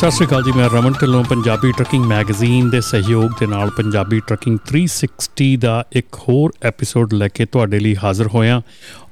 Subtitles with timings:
[0.00, 4.20] ਸਤਿ ਸ਼੍ਰੀ ਅਕਾਲ ਜੀ, ਮੈਂ ਰਮਨ ਢਿੱਲੋਂ, ਪੰਜਾਬੀ ਟਰੱਕਿੰਗ ਮੈਗਜ਼ੀਨ ਦੇ ਸਹਿਯੋਗ ਦੇ ਨਾਲ ਪੰਜਾਬੀ
[4.20, 8.62] ਟਰੱਕਿੰਗ 360 ਦਾ ਇੱਕ ਹੋਰ ਐਪੀਸੋਡ ਲੈ ਕੇ ਤੁਹਾਡੇ ਲਈ ਹਾਜ਼ਰ ਹੋਇਆ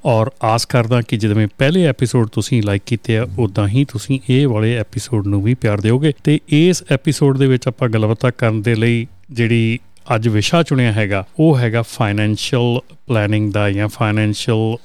[0.05, 4.47] ਔਰ ਆਸ ਕਰਦਾ ਕਿ ਜਿਵੇਂ ਪਹਿਲੇ ਐਪੀਸੋਡ ਤੁਸੀਂ ਲਾਈਕ ਕੀਤੇ ਆ ਉਦਾਂ ਹੀ ਤੁਸੀਂ ਇਹ
[4.47, 8.75] ਵਾਲੇ ਐਪੀਸੋਡ ਨੂੰ ਵੀ ਪਿਆਰ ਦਿਓਗੇ। ਤੇ ਇਸ ਐਪੀਸੋਡ ਦੇ ਵਿੱਚ ਆਪਾਂ ਗੱਲਬਾਤ ਕਰਨ ਦੇ
[8.75, 9.79] ਲਈ ਜਿਹੜੀ
[10.15, 14.77] ਅੱਜ ਵਿਸ਼ਾ ਚੁਣਿਆ ਹੈਗਾ, ਉਹ ਹੈਗਾ ਫਾਈਨੈਂਸ਼ੀਅਲ ਪਲੈਨਿੰਗ ਦਾ ਜਾਂ ਫਾਈਨੈਂਸ਼ੀਅਲ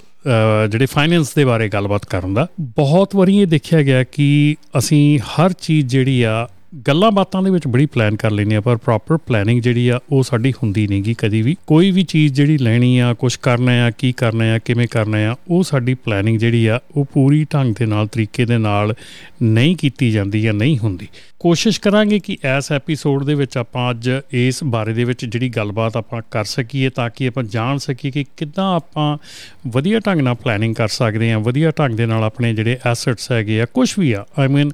[0.70, 5.53] ਜਿਹੜੇ ਫਾਈਨੈਂਸ ਦੇ ਬਾਰੇ ਗੱਲਬਾਤ ਕਰਨ ਦਾ, ਬਹੁਤ ਵਾਰੀ ਇਹ ਦੇਖਿਆ ਗਿਆ ਕਿ ਅਸੀਂ ਹਰ
[5.53, 6.48] ਚੀਜ਼ ਜਿਹੜੀ ਆ,
[6.89, 10.22] ਗੱਲਾਂ ਬਾਤਾਂ ਦੇ ਵਿੱਚ ਬੜੀ ਪਲਾਨ ਕਰ ਲੈਂਦੇ ਆ ਪਰ ਪ੍ਰੋਪਰ ਪਲੈਨਿੰਗ ਜਿਹੜੀ ਆ, ਉਹ
[10.22, 14.12] ਸਾਡੀ ਹੁੰਦੀ ਨਹੀਂਗੀ ਕਦੀ ਵੀ। ਕੋਈ ਵੀ ਚੀਜ਼ ਜਿਹੜੀ ਲੈਣੀ ਆ ਕੁਝ ਕਰਨਾ ਆ, ਕੀ
[14.12, 18.06] ਕਰਨਾ ਆ, ਕਿਵੇਂ ਕਰਨਾ ਆ, ਉਹ ਸਾਡੀ ਪਲੈਨਿੰਗ ਜਿਹੜੀ ਆ, ਉਹ ਪੂਰੀ ਢੰਗ ਦੇ ਨਾਲ,
[18.06, 18.94] ਤਰੀਕੇ ਦੇ ਨਾਲ
[19.42, 21.09] ਨਹੀਂ ਕੀਤੀ ਜਾਂਦੀ ਜਾਂ ਨਹੀਂ ਹੁੰਦੀ।
[21.45, 25.97] ਕੋਸ਼ਿਸ਼ ਕਰਾਂਗੇ ਕਿ ਇਸ ਐਪੀਸੋਡ ਦੇ ਵਿੱਚ ਆਪਾਂ ਅੱਜ ਇਸ ਬਾਰੇ ਦੇ ਵਿੱਚ ਜਿਹੜੀ ਗੱਲਬਾਤ
[25.97, 29.19] ਆਪਾਂ ਕਰ ਸਕੀਏ ਤਾਂ ਕਿ ਆਪਾਂ ਜਾਣ ਸਕੀਏ ਕਿ ਕਿੱਦਾਂ ਆਪਾਂ
[29.67, 33.61] ਵਧੀਆ ਢੰਗ ਨਾਲ ਪਲੈਨਿੰਗ ਕਰ ਸਕਦੇ ਹਾਂ, ਵਧੀਆ ਢੰਗ ਦੇ ਨਾਲ ਆਪਣੇ ਜਿਹੜੇ ਐਸੈਟਸ ਹੈਗੇ
[33.61, 34.70] ਆ ਕੁਝ ਵੀ ਆ I mean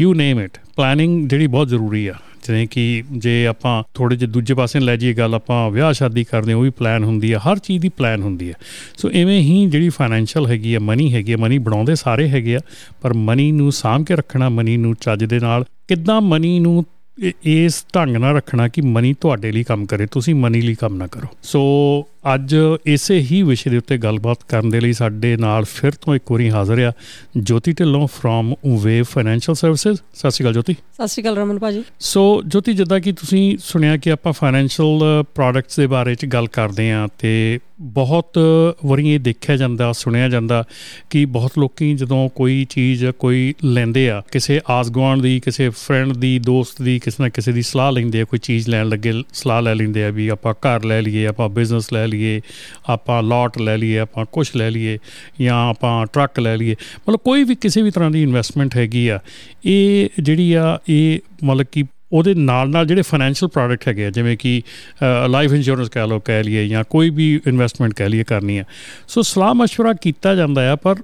[0.00, 4.54] you name it planning ਜਿਹੜੀ ਬਹੁਤ ਜ਼ਰੂਰੀ ਆ। ਜਿਵੇਂ ਕਿ ਜੇ ਆਪਾਂ ਥੋੜੇ ਜਿਹਾ ਦੂਜੇ
[4.54, 7.82] ਪਾਸੇ ਲੈ ਜਾਈਏ ਗੱਲ, ਆਪਾਂ ਵਿਆਹ ਸ਼ਾਦੀ ਕਰਦੇ ਉਹ ਵੀ ਪਲਾਨ ਹੁੰਦੀ ਆ, ਹਰ ਚੀਜ਼
[7.82, 8.52] ਦੀ ਪਲਾਨ ਹੁੰਦੀ ਆ।
[8.96, 12.60] ਸੋ ਐਵੇਂ ਹੀ ਜਿਹੜੀ ਫਾਈਨੈਂਸ਼ੀਅਲ ਹੈਗੀ ਆ ਮਨੀ ਹੈਗੀ ਆ ਮਨੀ ਬਣਾਉਂਦੇ ਸਾਰੇ ਹੈਗੇ ਆ,
[13.02, 16.84] ਪਰ ਮਨੀ ਨੂੰ ਸਾਂਭ ਕੇ ਰੱਖਣਾ ਮਨੀ ਨੂੰ ਚੱਜ ਦੇ ਨਾਲ, ਕਿੱਦਾਂ ਮਨੀ ਨੂੰ
[17.44, 21.06] ਇਸ ਢੰਗ ਨਾਲ ਰੱਖਣਾ ਕਿ ਮਨੀ ਤੁਹਾਡੇ ਲਈ ਕੰਮ ਕਰੇ, ਤੁਸੀਂ ਮਨੀ ਲਈ ਕੰਮ ਨਾ
[21.06, 21.60] ਕਰੋ। ਸੋ
[22.34, 22.56] ਅੱਜ
[22.86, 26.50] ਇਸੇ ਹੀ ਵਿਸ਼ੇ ਦੇ ਉੱਤੇ ਗੱਲਬਾਤ ਕਰਨ ਦੇ ਲਈ ਸਾਡੇ ਨਾਲ ਫਿਰ ਤੋਂ ਇੱਕ ਵਾਰੀ
[26.50, 26.92] ਹਾਜ਼ਰ ਆ
[27.36, 31.84] Jyoti Dhillon from Wave financial services ਸਤਿ ਸ਼੍ਰੀ ਅਕਾਲ ਜੋਤੀ। ਸਤਿ ਸ਼੍ਰੀ ਅਕਾਲ ਰਮਨ ਭਾਜੀ।
[32.00, 36.92] ਸੋ ਜੋਤੀ ਜਿੱਦਾਂ ਕਿ ਤੁਸੀਂ ਸੁਣਿਆ ਕਿ ਆਪਾਂ ਫਾਈਨੈਂਸ਼ੀਅਲ ਪ੍ਰੋਡਕਟਸ ਦੇ ਬਾਰੇ ਚ ਗੱਲ ਕਰਦੇ
[36.92, 38.38] ਆ ਤੇ ਬਹੁਤ
[38.86, 40.64] ਵਾਰੀ ਇਹ ਦੇਖਿਆ ਜਾਂਦਾ ਸੁਣਿਆ ਜਾਂਦਾ
[41.10, 46.12] ਕਿ ਬਹੁਤ ਲੋਕੀ ਜਦੋਂ ਕੋਈ ਚੀਜ਼ ਕੋਈ ਲੈਂਦੇ ਆ ਕਿਸੇ ਆਸ ਗਵਾਂਡ ਦੀ ਕਿਸੇ ਫਰੈਂਡ
[46.12, 49.62] ਦੀ ਦੋਸਤ ਦੀ ਕਿਸੇ ਨਾ ਕਿਸੇ ਦੀ ਸਲਾਹ ਲੈਂਦੇ ਆ ਕੋਈ ਚੀਜ਼ ਲੈਣ ਲੱਗੇ ਸਲਾਹ
[49.62, 52.41] ਲੈ ਲੈਂਦੇ ਆ ਵੀ ਆਪਾਂ ਘਰ ਲੈ ਲਈਏ ਆਪਾਂ ਬਿਜ਼ਨਸ ਲੈ ਲਈਏ
[52.89, 54.97] ਆਪਾਂ ਲਾਟ ਲੈ ਲਈਏ ਆਪਾਂ ਕੁਝ ਲੈ ਲਈਏ
[55.41, 59.19] ਜਾਂ ਆਪਾਂ ਟਰੱਕ ਲੈ ਲਈਏ ਮਤਲਬ ਕੋਈ ਵੀ ਕਿਸੇ ਵੀ ਤਰ੍ਹਾਂ ਦੀ ਇਨਵੈਸਟਮੈਂਟ ਹੈਗੀ ਆ
[59.65, 64.61] ਇਹ ਜਿਹੜੀ ਆ ਇਹ ਮਤਲਬ ਕਿ ਉਹਦੇ ਨਾਲ ਨਾਲ ਜਿਹੜੇ ਫਾਈਨੈਂਸ਼ੀਅਲ ਪ੍ਰੋਡਕਟ ਹੈਗੇ ਜਿਵੇਂ ਕਿ
[65.29, 68.63] ਲਾਈਫ ਇੰਸ਼ੋਰੈਂਸ ਕਹਿ ਲਓ ਕਹਿ ਲਈਏ ਜਾਂ ਕੋਈ ਵੀ ਇਨਵੈਸਟਮੈਂਟ ਕਹਿ ਲਈਏ ਕਰਨੀ ਆ
[69.07, 70.95] ਸੋ ਸਲਾਹ مشورہ ਕੀਤਾ ਜਾਂਦਾ ਆ ਪਰ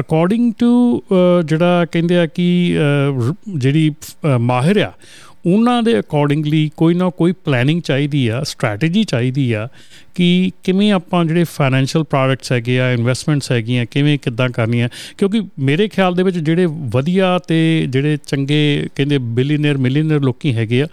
[0.00, 1.02] ਅਕੋਰਡਿੰਗ ਟੂ
[1.44, 2.76] ਜਿਹੜਾ ਕਹਿੰਦੇ ਆ ਕਿ
[3.56, 3.92] ਜਿਹੜੀ
[4.40, 4.92] ਮਾਹਿਰ ਆ
[5.45, 9.67] ਉਹਨਾਂ ਦੇ ਅਕੋਰਡਿੰਗਲੀ ਕੋਈ ਨਾ ਕੋਈ ਪਲੈਨਿੰਗ ਚਾਹੀਦੀ ਆ ਸਟ੍ਰੈਟਜੀ ਚਾਹੀਦੀ ਆ
[10.15, 15.87] ਕਿ ਕਿਵੇਂ ਆਪਾਂ ਜਿਹੜੇ ਫਾਈਨੈਂਸ਼ੀਅਲ ਪ੍ਰੋਡਕਟਸ ਹੈਗੇ ਆ ਇਨਵੈਸਟਮੈਂਟਸ ਹੈਗੀਆਂ, ਕਿਵੇਂ ਕਿੱਦਾਂ ਕਰਨੀਆਂ। ਕਿਉਂਕਿ ਮੇਰੇ
[15.87, 20.87] ਖਿਆਲ ਦੇ ਵਿੱਚ ਜਿਹੜੇ ਵਧੀਆ ਤੇ ਜਿਹੜੇ ਚੰਗੇ ਕਹਿੰਦੇ ਬਿਲੀਅਨਰ ਮਿਲੀਅਨਰ ਲੋਕੀ ਹੈਗੇ ਆ,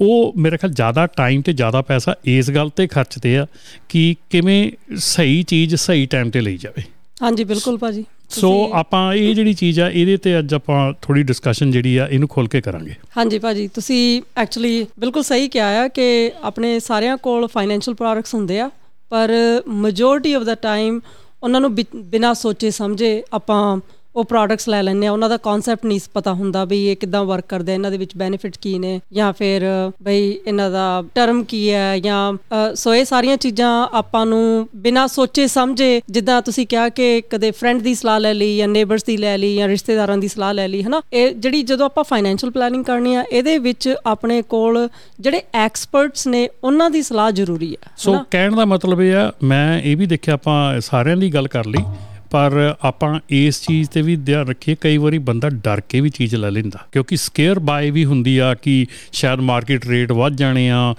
[0.00, 3.46] ਉਹ ਮੇਰੇ ਖਿਆਲ ਜ਼ਿਆਦਾ ਟਾਈਮ ਤੇ ਜ਼ਿਆਦਾ ਪੈਸਾ ਇਸ ਗੱਲ ਤੇ ਖਰਚਦੇ ਆ
[3.88, 6.82] ਕਿ ਕਿਵੇਂ ਸਹੀ ਚੀਜ਼ ਸਹੀ ਟਾਈਮ ਤੇ ਲਈ ਜਾਵੇ।
[7.22, 11.70] ਹਾਂਜੀ, ਬਿਲਕੁਲ ਭਾਜੀ। ਸੋ ਆਪਾਂ ਇਹ ਜਿਹੜੀ ਚੀਜ਼ ਆ ਇਹਦੇ ਤੇ ਅੱਜ ਆਪਾਂ ਥੋੜੀ ਡਿਸਕਸ਼ਨ
[11.70, 16.32] ਜਿਹੜੀ ਆ ਇਹਨੂੰ ਖੋਲ ਕੇ ਕਰਾਂਗੇ। ਹਾਂਜੀ ਭਾਜੀ ਤੁਸੀਂ ਐਕਚੁਅਲੀ ਬਿਲਕੁਲ ਸਹੀ ਕਿਹਾ ਆ ਕਿ
[16.42, 18.70] ਆਪਣੇ ਸਾਰਿਆਂ ਕੋਲ ਫਾਈਨੈਂਸ਼ੀਅਲ ਪ੍ਰੋਡਕਟਸ ਹੁੰਦੇ ਆ
[19.10, 19.30] ਪਰ
[19.68, 21.00] ਮੈਜੋਰਿਟੀ ਆਫ ਦਾ ਟਾਈਮ
[21.42, 23.76] ਉਹਨਾਂ ਨੂੰ ਬਿਨਾਂ ਸੋਚੇ ਸਮਝੇ ਆਪਾਂ
[24.16, 27.44] ਉਹ ਪ੍ਰੋਡਕਟਸ ਲੈ ਲੈਂਦੇ ਆ। ਉਹਨਾਂ ਦਾ ਕਨਸੈਪਟ ਨਹੀਂ ਪਤਾ ਹੁੰਦਾ ਵੀ ਇਹ ਕਿਦਾਂ ਵਰਕ
[27.48, 29.64] ਕਰਦੇ ਆ ਇਹਨਾਂ ਦੇ ਵਿੱਚ ਬੈਨੀਫਿਟ ਕੀ ਨੇ ਜਾਂ ਫਿਰ
[30.02, 32.32] ਬਈ ਇਹਨਾਂ ਦਾ ਟਰਮ ਕੀ ਹੈ ਜਾਂ
[32.74, 37.82] ਸੋ ਇਹ ਸਾਰੀਆਂ ਚੀਜ਼ਾਂ ਆਪਾਂ ਨੂੰ ਬਿਨਾਂ ਸੋਚੇ ਸਮਝੇ ਜਿੱਦਾਂ ਤੁਸੀਂ ਕਿਹਾ ਕਿ ਕਦੇ ਫਰੈਂਡ
[37.82, 40.82] ਦੀ ਸਲਾਹ ਲੈ ਲਈ ਜਾਂ ਨੇਬਰਸ ਦੀ ਲੈ ਲਈ ਜਾਂ ਰਿਸ਼ਤੇਦਾਰਾਂ ਦੀ ਸਲਾਹ ਲੈ ਲਈ
[40.82, 41.00] ਹਨਾ?
[41.12, 44.88] ਇਹ ਜਿਹੜੀ ਜਦੋਂ ਆਪਾਂ ਫਾਈਨੈਂਸ਼ੀਅਲ ਪਲੈਨਿੰਗ ਕਰਨੀ ਆ ਇਹਦੇ ਵਿੱਚ ਆਪਣੇ ਕੋਲ
[45.20, 49.80] ਜਿਹੜੇ ਐਕਸਪਰਟਸ ਨੇ ਉਹਨਾਂ ਦੀ ਸਲਾਹ ਜ਼ਰੂਰੀ ਆ ਸੋ ਕਹਿਣ ਦਾ ਮਤਲਬ ਇਹ ਆ ਮੈਂ
[49.80, 51.82] ਇਹ ਵੀ ਦੇਖਿਆ ਆਪਾਂ ਸਾਰਿਆਂ ਦੀ ਗੱਲ ਕਰ ਲਈ
[52.30, 56.34] ਪਰ ਆਪਾਂ ਇਸ ਚੀਜ਼ ਤੇ ਵੀ ਧਿਆਨ ਰੱਖੀਏ, ਕਈ ਵਾਰੀ ਬੰਦਾ ਡਰ ਕੇ ਵੀ ਚੀਜ਼
[56.34, 60.94] ਲੈ ਲੈਂਦਾ। ਕਿਉਂਕਿ ਸਕੇਅਰ ਬਾਏ ਵੀ ਹੁੰਦੀ ਆ ਕਿ ਸ਼ਾਇਦ ਮਾਰਕੀਟ ਰੇਟ ਵੱਧ ਜਾਣੇ ਆ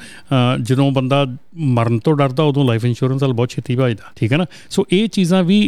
[0.62, 1.26] ਜਦੋਂ ਬੰਦਾ
[1.58, 4.46] ਮਰਨ ਤੋਂ ਡਰਦਾ, ਉਦੋਂ ਲਾਈਫ ਇੰਸ਼ੋਰੈਂਸ ਵਾਲ ਬਹੁਤ ਛੇਤੀ ਭਜਦਾ, ਠੀਕ ਹੈ ਨਾ?
[4.70, 5.60] ਸੋ ਇਹ ਚੀਜ਼ਾਂ ਵੀ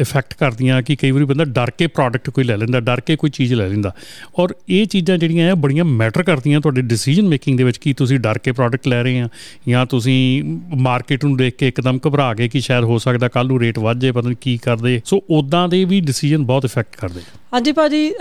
[0.00, 3.30] ਇਫੈਕਟ ਕਰਦੀਆਂ ਕਿ ਕਈ ਵਾਰੀ ਬੰਦਾ ਡਰ ਕੇ ਪ੍ਰੋਡਕਟ ਕੋਈ ਲੈ ਲੈਂਦਾ, ਡਰ ਕੇ ਕੋਈ
[3.30, 3.92] ਚੀਜ਼ ਲੈ ਲੈਂਦਾ।
[4.38, 8.18] ਔਰ ਇਹ ਚੀਜ਼ਾਂ ਜਿਹੜੀਆਂ ਆ, ਬੜੀਆਂ ਮੈਟਰ ਕਰਦੀਆਂ ਤੁਹਾਡੇ ਡਿਸੀਜਨ ਮੇਕਿੰਗ ਦੇ ਵਿੱਚ ਕਿ ਤੁਸੀਂ
[8.18, 9.28] ਡਰ ਕੇ ਪ੍ਰੋਡਕਟ ਲੈ ਰਹੇ ਆ,
[9.68, 10.42] ਜਾਂ ਤੁਸੀਂ
[10.80, 14.00] ਮਾਰਕੀਟ ਨੂੰ ਦੇਖ ਕੇ ਇੱਕਦਮ ਘਬਰਾ ਗਏ ਕਿ ਸ਼ਾਇਦ ਹੋ ਸਕਦਾ ਕੱਲ ਨੂੰ ਰੇਟ ਵੱਧ
[14.00, 17.20] ਜਾਏ, ਪਤਾ ਨਹੀਂ ਕੀ ਕਰਦੇ। ਸੋ ਉਦਾਂ ਦੇ ਵੀ ਡਿਸੀਜਨ ਬਹੁਤ ਇਫੈਕਟ ਕਰਦੇ
[17.54, 18.12] ਹਾਂਜੀ ਭਾਜੀ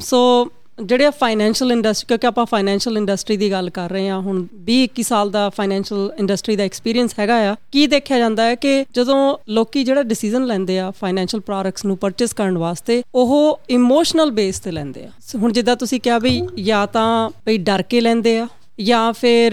[0.00, 0.50] ਸੋ
[0.84, 5.02] ਜਿਹੜੇ ਫਾਈਨੈਂਸ਼ੀਅਲ ਇੰਡਸਟਰੀ ਕਿਉਂਕਿ ਆਪਾਂ ਫਾਈਨੈਂਸ਼ੀਅਲ ਇੰਡਸਟਰੀ ਦੀ ਗੱਲ ਕਰ ਰਹੇ ਹਾਂ ਹੁਣ 20 21
[5.02, 9.84] ਸਾਲ ਦਾ ਫਾਈਨੈਂਸ਼ੀਅਲ ਇੰਡਸਟਰੀ ਦਾ ਐਕਸਪੀਰੀਅੰਸ ਹੈਗਾ ਆ ਕੀ ਦੇਖਿਆ ਜਾਂਦਾ ਹੈ ਕਿ ਜਦੋਂ ਲੋਕੀ
[9.84, 15.04] ਜਿਹੜਾ ਡਿਸੀਜਨ ਲੈਂਦੇ ਆ ਫਾਈਨੈਂਸ਼ੀਅਲ ਪ੍ਰੋਡਕਟਸ ਨੂੰ ਪਰਚੇਸ ਕਰਨ ਵਾਸਤੇ ਉਹ ਇਮੋਸ਼ਨਲ ਬੇਸ ਤੇ ਲੈਂਦੇ
[15.04, 18.48] ਆ। ਹੁਣ ਜਿੱਦਾਂ ਤੁਸੀਂ ਕਿਹਾ ਵੀ ਜਾਂ ਤਾਂ ਬਈ ਡਰ ਕੇ ਲੈਂਦੇ ਆ
[18.80, 19.52] ਜਾਂ ਫਿਰ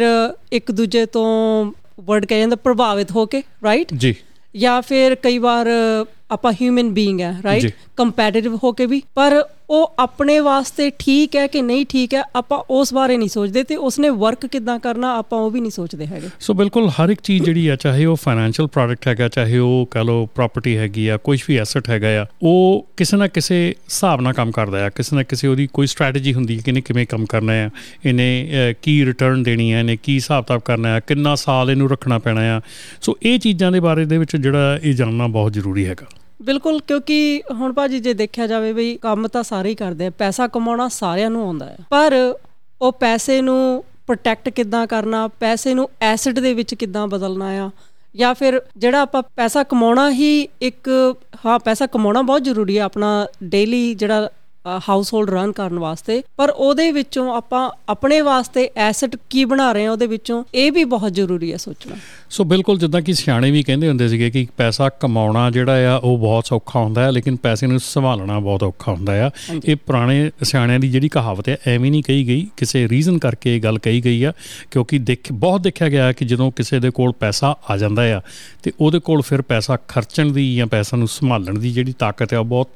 [0.53, 1.27] ਇੱਕ ਦੂਜੇ ਤੋਂ
[1.99, 4.15] ਵਰਡ ਕਹਿ ਜਾਂਦਾ ਪ੍ਰਭਾਵਿਤ ਹੋ ਕੇ ਰਾਈਟ ਜੀ।
[4.55, 5.67] ਜਾਂ ਫਿਰ ਕਈ ਵਾਰ
[6.31, 11.48] ਆਪਾਂ ਹਿਊਮਨ ਬੀਇੰਗ ਹੈ। ਰਾਈਟ ਕੰਪੈਟੀਟਿਵ ਹੋ ਕੇ ਵੀ ਪਰ ਉਹ ਆਪਣੇ ਵਾਸਤੇ ਠੀਕ ਹੈ
[11.48, 15.39] ਕਿ ਨਹੀਂ ਠੀਕ ਹੈ ਆਪਾਂ ਉਸ ਬਾਰੇ ਨਹੀਂ ਸੋਚਦੇ ਤੇ ਉਸਨੇ ਵਰਕ ਕਿਦਾਂ ਕਰਨਾ ਆਪਾਂ
[15.39, 18.68] ਉਹ ਵੀ ਨਹੀਂ ਸੋਚਦੇ ਹੈਗੇ। ਸੋ ਬਿਲਕੁਲ ਹਰ ਇੱਕ ਚੀਜ਼ ਜਿਹੜੀ ਆ ਚਾਹੇ ਉਹ ਫਾਈਨੈਂਸ਼ੀਅਲ
[18.68, 22.88] ਪ੍ਰੋਡਕਟ ਹੈਗਾ ਚਾਹੇ ਉਹ ਕਹ ਲਓ ਪ੍ਰਾਪਰਟੀ ਹੈਗੀ ਆ ਕੁਝ ਵੀ ਐਸੈਟ ਹੈਗਾ ਆ ਉਹ
[22.98, 26.57] ਕਿਸੇ ਨਾ ਕਿਸੇ ਹਿਸਾਬ ਨਾਲ ਕੰਮ ਕਰਦਾ ਆ। ਕਿਸੇ ਨਾ ਕਿਸੇ ਉਹਦੀ ਕੋਈ ਸਟ੍ਰੈਟਜੀ ਹੁੰਦੀ
[26.57, 27.69] ਹੈ ਕਿ ਇਹਨੇ ਕਿਵੇਂ ਕੰਮ ਕਰਨਾ ਆ
[28.06, 31.89] ਇਹਨੇ ਅਹ, ਕੀ ਰਿਟਰਨ ਦੇਣੀ ਹੈ ਇਹਨੇ ਕੀ ਹਿਸਾਬ ਕਿਤਾਬ ਕਰਨਾ ਹੈ ਕਿੰਨਾ ਸਾਲ ਇਹਨੂੰ
[31.89, 32.62] ਰੱਖਣਾ ਪੈਣਾ ਆ।
[33.01, 36.06] ਸੋ ਇਹ ਚੀਜ਼ਾਂ ਦੇ ਬਾਰੇ ਦੇ ਵਿੱਚ ਜਿਹੜਾ ਇਹ ਜਾਣਨਾ ਬਹੁਤ ਜ਼ਰੂਰੀ ਹੈਗਾ।
[36.39, 40.47] ਬਿਲਕੁਲ, ਕਿਉਂਕਿ ਹੁਣ ਭਾਜੀ ਜੇ ਦੇਖਿਆ ਜਾਵੇ ਬਈ ਕੰਮ ਤਾਂ ਸਾਰੇ ਹੀ ਕਰਦੇ ਆ, ਪੈਸਾ
[40.47, 42.36] ਕਮਾਉਣਾ ਸਾਰਿਆਂ ਨੂੰ ਆਉਂਦਾ ਹੈ। ਪਰ
[42.81, 47.69] ਉਹ ਪੈਸੇ ਨੂੰ ਪ੍ਰੋਟੈਕਟ ਕਿੱਦਾਂ ਕਰਨਾ, ਪੈਸੇ ਨੂੰ ਐਸੈਟ ਦੇ ਵਿੱਚ ਕਿੱਦਾਂ ਬਦਲਣਾ ਆ,
[48.15, 51.15] ਜਾਂ ਫਿਰ ਜਿਹੜਾ ਆਪਾਂ ਪੈਸਾ ਕਮਾਉਣਾ ਹੀ ਇੱਕ,
[51.45, 54.30] ਹਾਂ, ਪੈਸਾ ਕਮਾਉਣਾ ਬਹੁਤ ਜ਼ਰੂਰੀ ਹੈ ਆਪਣਾ ਡੇਲੀ ਜਿਹੜਾ
[54.89, 59.86] ਹਾਊਸ ਹੋਲਡ ਰਨ ਕਰਨ ਵਾਸਤੇ ਪਰ ਉਹਦੇ ਵਿੱਚੋਂ ਆਪਾਂ ਆਪਣੇ ਵਾਸਤੇ ਐਸੈਟ ਕੀ ਬਣਾ ਰਹੇ
[59.86, 61.95] ਹਾਂ ਉਹਦੇ ਵਿੱਚੋਂ ਇਹ ਵੀ ਬਹੁਤ ਜ਼ਰੂਰੀ ਹੈ ਸੋਚਣਾ।
[62.30, 66.18] ਸੋ ਬਿਲਕੁਲ ਜਿੱਦਾਂ ਕਿ ਸਿਆਣੇ ਵੀ ਕਹਿੰਦੇ ਹੁੰਦੇ ਸੀਗੇ ਕਿ ਪੈਸਾ ਕਮਾਉਣਾ ਜਿਹੜਾ ਆ ਉਹ
[66.18, 69.31] ਬਹੁਤ ਸੌਖਾ ਹੁੰਦਾ ਹੈ ਲੇਕਿਨ ਪੈਸੇ ਨੂੰ ਸੰਭਾਲਣਾ ਬਹੁਤ ਔਖਾ ਹੁੰਦਾ ਆ।
[69.66, 73.62] ਇਹ ਪੁਰਾਣੇ ਸਿਆਣਿਆਂ ਦੀ ਜਿਹੜੀ ਕਹਾਵਤ ਹੈ ਐਵੇਂ ਨਹੀਂ ਕਹੀ ਗਈ ਕਿਸੇ ਰੀਜ਼ਨ ਕਰਕੇ ਇਹ
[73.62, 74.33] ਗੱਲ ਕਹੀ ਗਈ ਆ
[74.72, 78.22] ਕਿਉਂਕਿ ਦੇਖ ਬਹੁਤ ਦੇਖਿਆ ਗਿਆ ਕਿ ਜਦੋਂ ਕਿਸੇ ਦੇ ਕੋਲ ਪੈਸਾ ਆ ਜਾਂਦਾ ਆ
[78.63, 82.39] ਤੇ ਉਹਦੇ ਕੋਲ ਫਿਰ ਪੈਸਾ ਖਰਚਣ ਦੀ ਜਾਂ ਪੈਸਾ ਨੂੰ ਸੰਭਾਲਣ ਦੀ ਜਿਹੜੀ ਤਾਕਤ ਆ
[82.39, 82.69] ਉਹ ਬਹੁਤ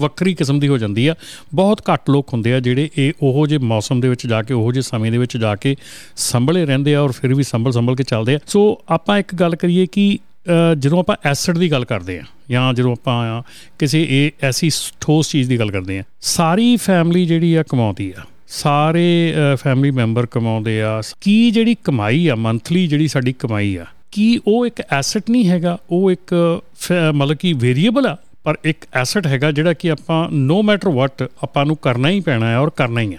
[0.00, 1.14] ਵੱਖਰੀ ਕਿਸਮ ਦੀ ਹੋ ਜਾਂਦੀ ਆ।
[1.54, 4.72] ਬਹੁਤ ਘੱਟ ਲੋਕ ਹੁੰਦੇ ਆ ਜਿਹੜੇ ਇਹ ਉਹੋ ਜਿਹੇ ਮੌਸਮ ਦੇ ਵਿੱਚ ਜਾ ਕੇ ਉਹੋ
[4.72, 5.76] ਜਿਹੇ ਸਮੇਂ ਦੇ ਵਿੱਚ ਜਾ ਕੇ
[6.16, 9.56] ਸੰਭਲੇ ਰਹਿੰਦੇ ਆ ਔਰ ਫਿਰ ਵੀ ਸੰਭਲ ਸੰਭਲ ਕੇ ਚੱਲਦੇ ਆ। ਸੋ ਆਪਾਂ ਇੱਕ ਗੱਲ
[9.56, 13.42] ਕਰੀਏ ਕਿ ਅ, ਜਦੋਂ ਆਪਾਂ ਐਸਿਡ ਦੀ ਗੱਲ ਕਰਦੇ ਆ ਜਾਂ ਜਦੋਂ ਆਪਾਂ
[13.78, 14.70] ਕਿਸੇ ਇਹ ਐਸੀ
[15.00, 20.26] ਠੋਸ ਚੀਜ਼ ਦੀ ਗੱਲ ਕਰਦੇ ਆ ਸਾਰੀ ਫੈਮਿਲੀ ਜਿਹੜੀ ਆ ਕਮਾਉਂਦੀ ਆ। ਸਾਰੇ ਫੈਮਿਲੀ ਮੈਂਬਰ
[20.26, 25.30] ਕਮਾਉਂਦੇ ਆ। ਕੀ ਜਿਹੜੀ ਕਮਾਈ ਆ ਮੰਥਲੀ ਜਿਹੜੀ ਸਾਡੀ ਕਮਾਈ ਆ ਕੀ ਉਹ ਇੱਕ ਐਸੈਟ
[25.30, 28.16] ਨਹੀਂ ਹੈਗਾ ਉਹ ਇੱਕ ਫ- ਮਤਲਬ ਕਿ ਵੇਰੀਏਬਲ ਆ?
[28.44, 32.50] ਪਰ ਇੱਕ ਐਸੈਟ ਹੈਗਾ ਜਿਹੜਾ ਕਿ ਆਪਾਂ ਨੋ ਮੈਟਰ ਵਾਟ ਆਪਾਂ ਨੂੰ ਕਰਨਾ ਹੀ ਪੈਣਾ
[32.50, 33.18] ਹੈ ਔਰ ਕਰਨਾ ਹੀ ਹੈ।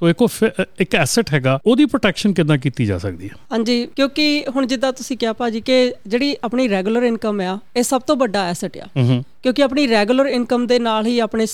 [0.00, 0.22] ਸੋ ਇੱਕ
[0.80, 3.34] ਇੱਕ ਐਸੈਟ ਹੈਗਾ ਉਹਦੀ ਪ੍ਰੋਟੈਕਸ਼ਨ ਕਿੱਦਾਂ ਕੀਤੀ ਜਾ ਸਕਦੀ ਹੈ?
[3.52, 5.76] ਹਾਂਜੀ ਕਿਉਂਕਿ ਹੁਣ ਜਿੱਦਾਂ ਤੁਸੀਂ ਕਿਹਾ ਭਾਜੀ ਕਿ
[6.06, 8.86] ਜਿਹੜੀ ਆਪਣੀ ਰੈਗੂਲਰ ਇਨਕਮ ਆ ਇਹ ਸਭ ਤੋਂ ਵੱਡਾ ਐਸੈਟ ਆ।
[9.42, 11.46] ਕਿਉਂਕਿ ਆਪਣੀ ਰੈਗੂਲਰ ਇਨਕਮ ਦੇ ਨਾਲ ਹੀ ਆਪਣੇ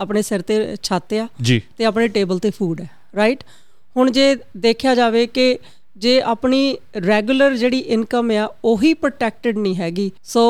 [0.00, 1.26] ਆਪਣੇ ਸਿਰ ਤੇ ਛੱਤ ਆ
[1.78, 3.42] ਤੇ ਆਪਣੇ ਟੇਬਲ ਤੇ ਫੂਡ ਹੈ ਰਾਈਟ
[3.96, 5.58] ਹੁਣ ਜੇ ਦੇਖਿਆ ਜਾਵੇ ਕਿ
[5.96, 6.76] ਜੇ ਆਪਣੀ
[7.06, 10.42] ਰੈਗੂਲਰ ਜਿਹੜੀ ਇਨਕਮ ਆ ਉਹੀ ਪ੍ਰੋਟੈਕਟਡ ਨਹੀਂ ਹੈਗੀ। ਸੋ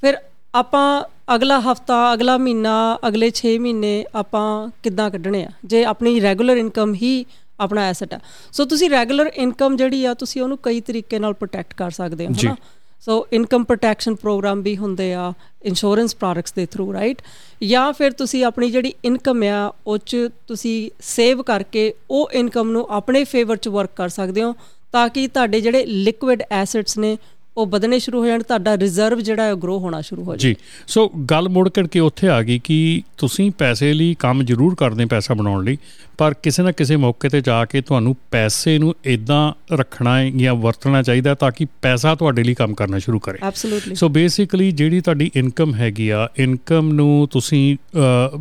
[0.00, 0.16] ਫਿਰ
[0.54, 1.02] ਆਪਾਂ
[1.34, 5.50] ਅਗਲਾ ਹਫਤਾ ਅਗਲਾ ਮਹੀਨਾ ਅਗਲੇ 6 ਮਹੀਨੇ ਆਪਾਂ ਕਿੱਦਾਂ ਕੱਢਣੇ ਆ?
[5.64, 7.26] ਜੇ ਆਪਣੀ ਰੈਗੂਲਰ ਇਨਕਮ ਹੀ
[7.60, 8.18] ਆਪਣਾ ਐਸੈਟ ਆ।
[8.52, 12.32] ਸੋ ਤੁਸੀਂ ਰੈਗੂਲਰ ਇਨਕਮ ਜਿਹੜੀ ਆ ਤੁਸੀਂ ਉਹਨੂੰ ਕਈ ਤਰੀਕੇ ਨਾਲ ਪ੍ਰੋਟੈਕਟ ਕਰ ਸਕਦੇ ਹੋ।
[12.32, 12.56] ਹਨਾ?
[13.00, 15.32] ਸੋ ਇਨਕਮ ਪ੍ਰੋਟੈਕਸ਼ਨ ਪ੍ਰੋਗਰਾਮ ਵੀ ਹੁੰਦੇ ਆ
[15.62, 17.22] ਇੰਸ਼ੋਰੈਂਸ ਪ੍ਰੋਡਕਟਸ ਦੇ ਥਰੂ ਰਾਈਟ
[17.64, 20.16] ਜਾਂ ਫਿਰ ਤੁਸੀਂ ਆਪਣੀ ਜਿਹੜੀ ਇਨਕਮ ਆ ਉਹ ਚ
[20.46, 24.54] ਤੁਸੀਂ ਸੇਵ ਕਰਕੇ ਉਹ ਇਨਕਮ ਨੂੰ ਆਪਣੇ ਫੇਵਰ ਚ ਵਰਕ ਕਰ ਸਕਦੇ ਹੋ
[24.92, 27.18] ਤਾਂ ਕਿ ਤੁਹਾਡੇ ਜਿਹੜੇ ਲਿਕੁਇਡ ਐਸੈਟਸ ਨੇ
[27.58, 30.56] ਉਹ ਵਧਣੇ ਸ਼ੁਰੂ ਹੋ ਜਾਣ ਤੁਹਾਡਾ ਰਿਜ਼ਰਵ ਜਿਹੜਾ ਹੈ ਗਰੋ ਹੋਣਾ ਸ਼ੁਰੂ ਹੋ ਜਾਏ। ਜੀ
[30.86, 35.06] ਸੋ ਗੱਲ ਮੁੜ ਕੇ ਕੇ ਉੱਥੇ ਆ ਗਈ ਕਿ ਤੁਸੀਂ ਪੈਸੇ ਲਈ ਕੰਮ ਜ਼ਰੂਰ ਕਰਦੇ
[35.06, 35.78] ਪੈਸਾ ਬਣਾਉਣ ਲਈ
[36.18, 40.54] ਪਰ ਕਿਸੇ ਨਾ ਕਿਸੇ ਮੌਕੇ ਤੇ ਜਾ ਕੇ ਤੁਹਾਨੂੰ ਪੈਸੇ ਨੂੰ ਇਦਾਂ ਰੱਖਣਾ ਹੈ ਜਾਂ
[40.54, 45.00] ਵਰਤਣਾ ਚਾਹੀਦਾ ਤਾਂ ਕਿ ਪੈਸਾ ਤੁਹਾਡੇ ਲਈ ਕੰਮ ਕਰਨਾ ਸ਼ੁਰੂ ਕਰੇ। ਐਬਸੋਲੂਟਲੀ ਸੋ ਬੇਸਿਕਲੀ ਜਿਹੜੀ
[45.00, 47.76] ਤੁਹਾਡੀ ਇਨਕਮ ਹੈਗੀ ਆ ਇਨਕਮ ਨੂੰ ਤੁਸੀਂ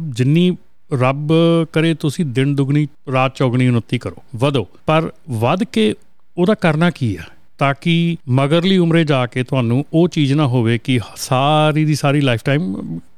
[0.09, 0.57] ਜਿੰਨੀ
[0.93, 1.33] ਰੱਬ
[1.73, 5.93] ਕਰੇ ਤੁਸੀਂ ਦਿਨ ਦੁਗਣੀ ਰਾਤ ਚੌਗਣੀ ਉન્નਤੀ ਕਰੋ ਵਧੋ। ਪਰ ਵੱਧ ਕੇ
[6.37, 7.23] ਉਹਦਾ ਕਰਨਾ ਕੀ ਆ?
[7.57, 12.21] ਤਾਂ ਕਿ ਮਗਰਲੀ ਉਮਰੇ ਜਾ ਕੇ ਤੁਹਾਨੂੰ ਉਹ ਚੀਜ਼ ਨਾ ਹੋਵੇ ਕਿ ਸਾਰੀ ਦੀ ਸਾਰੀ
[12.21, 12.75] ਲਾਈਫ ਟਾਈਮ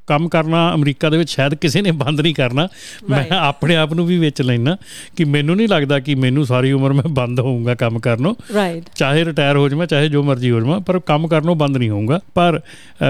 [0.09, 2.67] ਕੰਮ ਕਰਨਾ ਅਮਰੀਕਾ ਦੇ ਵਿੱਚ ਸ਼ਾਇਦ ਕਿਸੇ ਨੇ ਬੰਦ ਨਹੀਂ ਕਰਨਾ।
[3.09, 3.25] ਮੈਂ.
[3.31, 4.77] ਆਪਣੇ ਆਪ ਨੂੰ ਵੀ ਵਿੱਚ ਲੈਣਾ
[5.15, 9.25] ਕਿ ਮੈਨੂੰ ਨਹੀਂ ਲੱਗਦਾ ਕਿ ਮੈਨੂੰ ਸਾਰੀ ਉਮਰ ਮੈਂ ਬੰਦ ਹੋਊਂਗਾ ਕੰਮ ਕਰਨੋਂ ਰਾਈਟ ਚਾਹੇ
[9.25, 12.59] ਰਿਟਾਇਰ ਹੋ ਜਾਵਾਂ ਚਾਹੇ ਜੋ ਮਰਜ਼ੀ ਹੋ ਜਾਵਾਂ ਪਰ ਕੰਮ ਕਰਨੋਂ ਬੰਦ ਨਹੀਂ ਹੋਊਗਾ। ਪਰ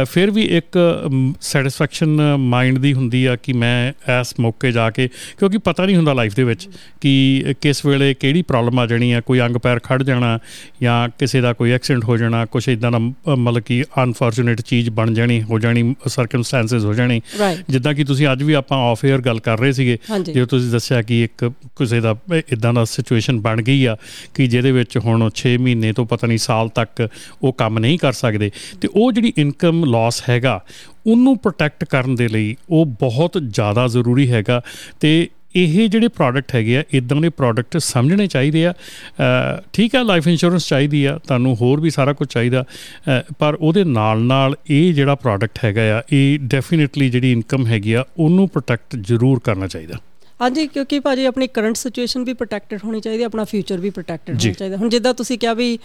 [0.04, 0.78] ਫਿਰ ਵੀ ਇੱਕ
[1.42, 6.14] ਸੈਟੀਸਫੈਕਸ਼ਨ ਮਾਈਂਡ ਦੀ ਹੁੰਦੀ ਆ ਕਿ ਮੈਂ ਇਸ ਮੌਕੇ ਜਾ ਕੇ ਕਿਉਂਕਿ ਪਤਾ ਨਹੀਂ ਹੁੰਦਾ
[6.14, 6.70] ਲਾਈਫ ਦੇ ਵਿੱਚ
[7.02, 10.40] ਕਿ ਕਿਸ ਵੇਲੇ ਕਿਹੜੀ ਪ੍ਰੋਬਲਮ ਆ ਜਾਣੀ ਆ ਕੋਈ ਅੰਗ ਪੈਰ ਖੜ ਜਾਣਾ
[10.82, 12.98] ਜਾਂ ਕਿਸੇ ਦਾ ਕੋਈ ਐਕਸੀਡੈਂਟ ਹੋ ਜਾਣਾ ਕੁਝ ਇਦਾਂ ਦਾ
[13.36, 17.22] ਮਤਲਬ ਕਿ ਅਨਫੋਰਚੂਨੇਟ ਚੀਜ਼ ਬਣ ਜਾਣੀ ਹੋ ਜਾਣੀ ਸਰਕਮਸਟੈਂਸਸ ਹੋ ਜਾਣੇ
[17.70, 19.98] ਜਿੱਦਾਂ ਕਿ ਤੁਸੀਂ ਅੱਜ ਵੀ ਆਪਾਂ ਆਫ 에ਅਰ ਗੱਲ ਕਰ ਰਹੇ ਸੀਗੇ।
[20.34, 22.16] ਜਦੋਂ ਤੁਸੀਂ ਦੱਸਿਆ ਕਿ ਇੱਕ ਕਿਸੇ ਦਾ
[22.54, 23.98] ਇਦਾਂ ਦਾ ਸਿਚੁਏਸ਼ਨ ਬਣ ਗਈ ਆ
[24.34, 27.08] ਕਿ ਜਿਹਦੇ ਵਿੱਚ ਹੁਣ 6 ਮਹੀਨੇ ਤੋਂ ਪਤਾ ਨਹੀਂ ਸਾਲ ਤੱਕ
[27.44, 30.60] ਉਹ ਕੰਮ ਨਹੀਂ ਕਰ ਸਕਦੇ ਤੇ ਉਹ ਜਿਹੜੀ ਇਨਕਮ ਲਾਸ ਹੈਗਾ
[31.08, 34.62] ਉਹਨੂੰ ਪ੍ਰੋਟੈਕਟ ਕਰਨ ਦੇ ਲਈ ਉਹ ਬਹੁਤ ਜ਼ਿਆਦਾ ਜ਼ਰੂਰੀ ਹੈਗਾ
[35.00, 35.12] ਤੇ
[35.60, 38.74] ਇਹ ਜਿਹੜੇ ਪ੍ਰੋਡਕਟ ਹੈਗੇ ਆ ਇਦਾਂ ਦੇ ਪ੍ਰੋਡਕਟ ਸਮਝਣੇ ਚਾਹੀਦੇ ਆ।
[39.74, 42.64] ਠੀਕ ਆ ਲਾਈਫ ਇੰਸ਼ੋਰੈਂਸ ਚਾਹੀਦੀ ਆ ਤੁਹਾਨੂੰ ਹੋਰ ਵੀ ਸਾਰਾ ਕੁਝ ਚਾਹੀਦਾ।
[43.40, 48.04] ਪਰ ਉਹਦੇ ਨਾਲ ਨਾਲ ਇਹ ਜਿਹੜਾ ਪ੍ਰੋਡਕਟ ਹੈਗਾ ਆ ਇਹ ਡੈਫੀਨਿਟਲੀ ਜਿਹੜੀ ਇਨਕਮ ਹੈਗੀ ਆ
[48.18, 50.00] ਉਹਨੂੰ ਪ੍ਰੋਟੈਕਟ ਜ਼ਰੂਰ ਕਰਨਾ ਚਾਹੀਦਾ।
[50.42, 54.36] ਹਾਂਜੀ ਕਿਉਂਕਿ ਭਾਜੀ ਆਪਣੀ ਕਰੰਟ ਸਿਚੁਏਸ਼ਨ ਵੀ ਪ੍ਰੋਟੈਕਟਡ ਹੋਣੀ ਚਾਹੀਦੀ ਹੈ ਆਪਣਾ ਫਿਊਚਰ ਵੀ ਪ੍ਰੋਟੈਕਟਡ।
[54.36, 55.78] ਹੋਣਾ ਚਾਹੀਦਾ। ਹੁਣ ਜਿੱਦਾਂ ਤੁਸੀਂ ਕਿਹਾ ਵੀ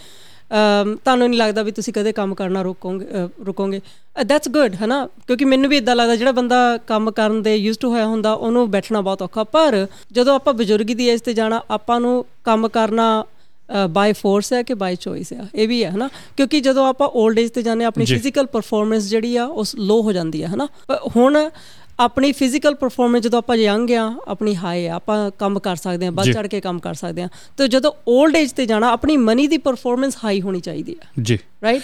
[0.51, 3.05] ਤੁਹਾਨੂੰ ਨਹੀਂ ਲੱਗਦਾ ਵੀ ਤੁਸੀਂ ਕਦੇ ਕੰਮ ਕਰਨਾ ਰੋਕੋਗੇ
[3.45, 3.81] ਰੁਕੋਗੇ?
[4.25, 7.81] ਦੈਟਸ ਗੁੱਡ ਹੈ ਨਾ ਕਿਉਂਕਿ ਮੈਨੂੰ ਵੀ ਇਦਾਂ ਲੱਗਦਾ ਜਿਹੜਾ ਬੰਦਾ ਕੰਮ ਕਰਨ ਦੇ ਯੂਜ਼ਡ
[7.81, 11.61] ਟੂ ਹੋਇਆ ਹੁੰਦਾ ਉਹਨੂੰ ਬੈਠਣਾ ਬਹੁਤ ਔਖਾ। ਪਰ ਜਦੋਂ ਆਪਾਂ ਬਜ਼ੁਰਗੀ ਦੀ ਏਜ ਤੇ ਜਾਣਾ
[11.71, 13.23] ਆਪਾਂ ਨੂੰ ਕੰਮ ਕਰਨਾ
[13.89, 15.47] ਬਾਈ ਫੋਰਸ ਹੈ ਕਿ ਬਾਈ ਚੋਇਸ ਹੈ?
[15.55, 16.09] ਇਹ ਵੀ ਹੈ ਹਨਾ?
[16.37, 20.11] ਕਿਉਂਕਿ ਜਦੋਂ ਆਪਾਂ 올ਡ ਏਜ ਤੇ ਜਾਂਦੇ ਆਪਣੀ ਫਿਜ਼ੀਕਲ ਪਰਫਾਰਮੈਂਸ ਜਿਹੜੀ ਆ ਉਸ ਲੋ ਹੋ
[20.11, 20.67] ਜਾਂਦੀ ਹੈ ਹਨਾ?
[21.15, 21.37] ਹੁਣ
[21.99, 26.11] ਆਪਣੀ ਫਿਜ਼ੀਕਲ ਪਰਫਾਰਮੈਂਸ ਜਦੋਂ ਆਪਾਂ ਯੰਗ ਆ ਆਪਣੀ ਹਾਈ ਆ ਆਪਾਂ ਕੰਮ ਕਰ ਸਕਦੇ ਆ
[26.11, 29.47] ਵੱਧ ਚੜ ਕੇ ਕੰਮ ਕਰ ਸਕਦੇ ਆ ਤੇ ਜਦੋਂ 올ਡ ਏਜ ਤੇ ਜਾਣਾ ਆਪਣੀ ਮਨੀ
[29.47, 31.81] ਦੀ ਪਰਫਾਰਮੈਂਸ ਹਾਈ ਹੋਣੀ ਚਾਹੀਦੀ ਆ। ਜੀ। ਰਾਈਟ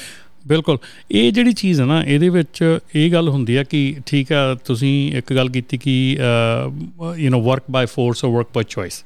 [0.48, 0.77] ਬਿਲਕੁਲ।
[1.12, 5.18] ਇਹ ਜਿਹੜੀ ਚੀਜ਼ ਹੈ ਨਾ ਇਹਦੇ ਵਿੱਚ ਇਹ ਗੱਲ ਹੁੰਦੀ ਆ ਕਿ ਠੀਕ ਆ ਤੁਸੀਂ
[5.18, 6.18] ਇੱਕ ਗੱਲ ਕੀਤੀ ਕਿ
[7.18, 9.03] you know work by force or work by choice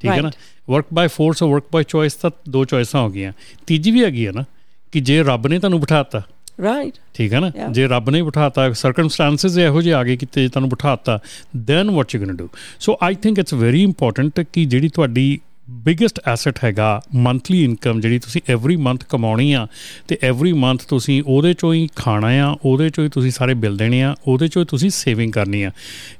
[0.00, 0.30] ਠੀਕ ਹੈ ਨਾ?
[0.70, 3.32] Work by force or work by choice ਤਾਂ ਦੋ ਚੋਇਸਾਂ ਹੋ ਗਈਆਂ।
[3.66, 4.44] ਤੀਜੀ ਵੀ ਹੈਗੀ ਆ ਨਾ
[4.92, 6.22] ਕਿ ਜੇ ਰੱਬ ਨੇ ਤੁਹਾਨੂੰ ਬਿਠਾਤਾ
[6.62, 7.50] ਰਾਈਟ ਠੀਕ ਹੈ ਨਾ?
[7.72, 11.18] ਜੇ ਰੱਬ ਨੇ ਬਿਠਾਤਾ ਸਰਕਮਸਟੈਂਸਸ ਇਹੋ ਜਿਹੇ ਆ ਗਏ ਕਿ ਤੇ ਤੁਹਾਨੂੰ ਬਿਠਾਤਾ
[11.56, 12.48] then what you going to do
[12.80, 18.18] so I think it's very important ਕਿ ਜਿਹੜੀ ਤੁਹਾਡੀ ਬਿਗੇਸਟ ਐਸੈਟ ਹੈਗਾ ਮੰਥਲੀ ਇਨਕਮ ਜਿਹੜੀ
[18.18, 19.66] ਤੁਸੀਂ ਐਵਰੀ ਮੰਥ ਕਮਾਉਣੀ ਆ,
[20.08, 23.76] ਤੇ ਐਵਰੀ ਮੰਥ ਤੁਸੀਂ ਉਹਦੇ ਚੋਂ ਹੀ ਖਾਣਾ ਆ, ਉਹਦੇ ਚੋਂ ਹੀ ਤੁਸੀਂ ਸਾਰੇ ਬਿੱਲ
[23.76, 25.70] ਦੇਣੇ ਆ, ਉਹਦੇ ਚੋਂ ਹੀ ਤੁਸੀਂ ਸੇਵਿੰਗ ਕਰਨੀ ਆ।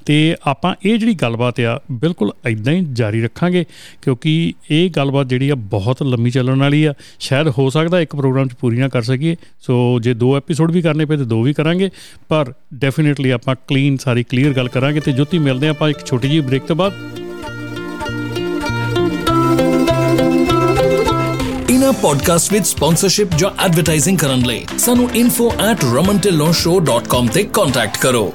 [0.07, 3.65] ਤੇ ਆਪਾਂ ਇਹ ਜਿਹੜੀ ਗੱਲਬਾਤ ਆ, ਬਿਲਕੁਲ ਇਦਾਂ ਹੀ ਜਾਰੀ ਰੱਖਾਂਗੇ,
[4.03, 8.49] ਕਿਉਂਕਿ ਇਹ ਗੱਲਬਾਤ ਜਿਹੜੀ ਆ ਬਹੁਤ ਲੰਮੀ ਚੱਲਣ ਵਾਲੀ ਆ। ਸ਼ਾਇਦ ਹੋ ਸਕਦਾ ਇੱਕ ਪ੍ਰੋਗਰਾਮ
[8.49, 11.53] 'ਚ ਪੂਰੀ ਨਾ ਕਰ ਸਕੀਏ, ਸੋ ਜੇ ਦੋ ਐਪੀਸੋਡ ਵੀ ਕਰਨੇ ਪਏ ਤੇ ਦੋ ਵੀ
[11.53, 11.91] ਕਰਾਂਗੇ,
[12.29, 16.41] ਪਰ ਡੈਫੀਨਿਟਲੀ ਆਪਾਂ ਕਲੀਨ ਸਾਰੀ ਕਲੀਅਰ ਗੱਲ ਕਰਾਂਗੇ ਤੇ ਜੁੱਤੀ ਮਿਲਦੇ ਆਪਾਂ ਇੱਕ ਛੋਟੀ ਜਿਹੀ
[16.41, 17.26] ਬ੍ਰੇਕ ਤੋਂ ਬਾਅਦ।
[21.87, 28.35] ਇਨਾ ਪੋਡਕਾਸਟ ਵਿਦ ਸਪਾਂਸਰਸ਼ਿਪ ਜਾਂ ਐਡਵਰਟਾਈਜ਼ਿੰਗ ਕਰਨ ਲਈ ਸਾਨੂੰ info@ramantillonshow.com ਤੇ ਕੰਟੈਕਟ ਕਰੋ।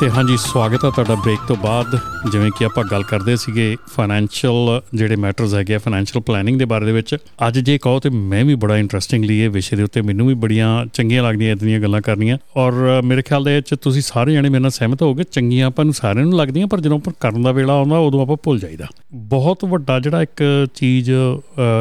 [0.00, 1.98] ਤੇ ਹਾਂਜੀ, ਸਵਾਗਤ ਹੈ ਤੁਹਾਡਾ ਬ੍ਰੇਕ ਤੋਂ ਬਾਅਦ।
[2.32, 6.92] ਜਿਵੇਂ ਕਿ ਆਪਾਂ ਗੱਲ ਕਰਦੇ ਸੀਗੇ ਫਾਈਨੈਂਸ਼ੀਅਲ ਜਿਹੜੇ ਮੈਟਰਸ ਹੈਗੇ ਫਾਈਨੈਂਸ਼ੀਅਲ ਪਲੈਨਿੰਗ ਦੇ ਬਾਰੇ ਦੇ
[6.92, 7.14] ਵਿੱਚ।
[7.46, 10.68] ਅੱਜ ਜੇ ਕਹੋ ਤੇ ਮੈਂ ਵੀ ਬੜਾ ਇੰਟਰਸਟਿੰਗਲੀ ਇਹ ਵਿਸ਼ੇ ਦੇ ਉੱਤੇ ਮੈਨੂੰ ਵੀ ਬੜੀਆਂ
[10.94, 14.70] ਚੰਗੀਆਂ ਲੱਗਦੀਆਂ ਇਦਾਂ ਗੱਲਾਂ ਕਰਨੀਆਂ। ਔਰ ਮੇਰੇ ਖਿਆਲ ਦੇ ਵਿੱਚ ਤੁਸੀਂ ਸਾਰੇ ਜਣੇ ਮੇਰੇ ਨਾਲ
[14.70, 17.98] ਸਹਿਮਤ ਹੋਗੇ ਚੰਗੀਆਂ ਆਪਾਂ ਨੂੰ ਸਾਰਿਆਂ ਨੂੰ ਲੱਗਦੀਆਂ, ਪਰ ਜਦੋਂ ਆਪਾਂ ਕਰਨ ਦਾ ਵੇਲਾ ਆਉਂਦਾ,
[17.98, 21.10] ਉਦੋਂ ਆਪਾਂ ਭੁੱਲ ਜਾਈਦਾ। ਬਹੁਤ ਵੱਡਾ ਜਿਹੜਾ ਇੱਕ ਚੀਜ਼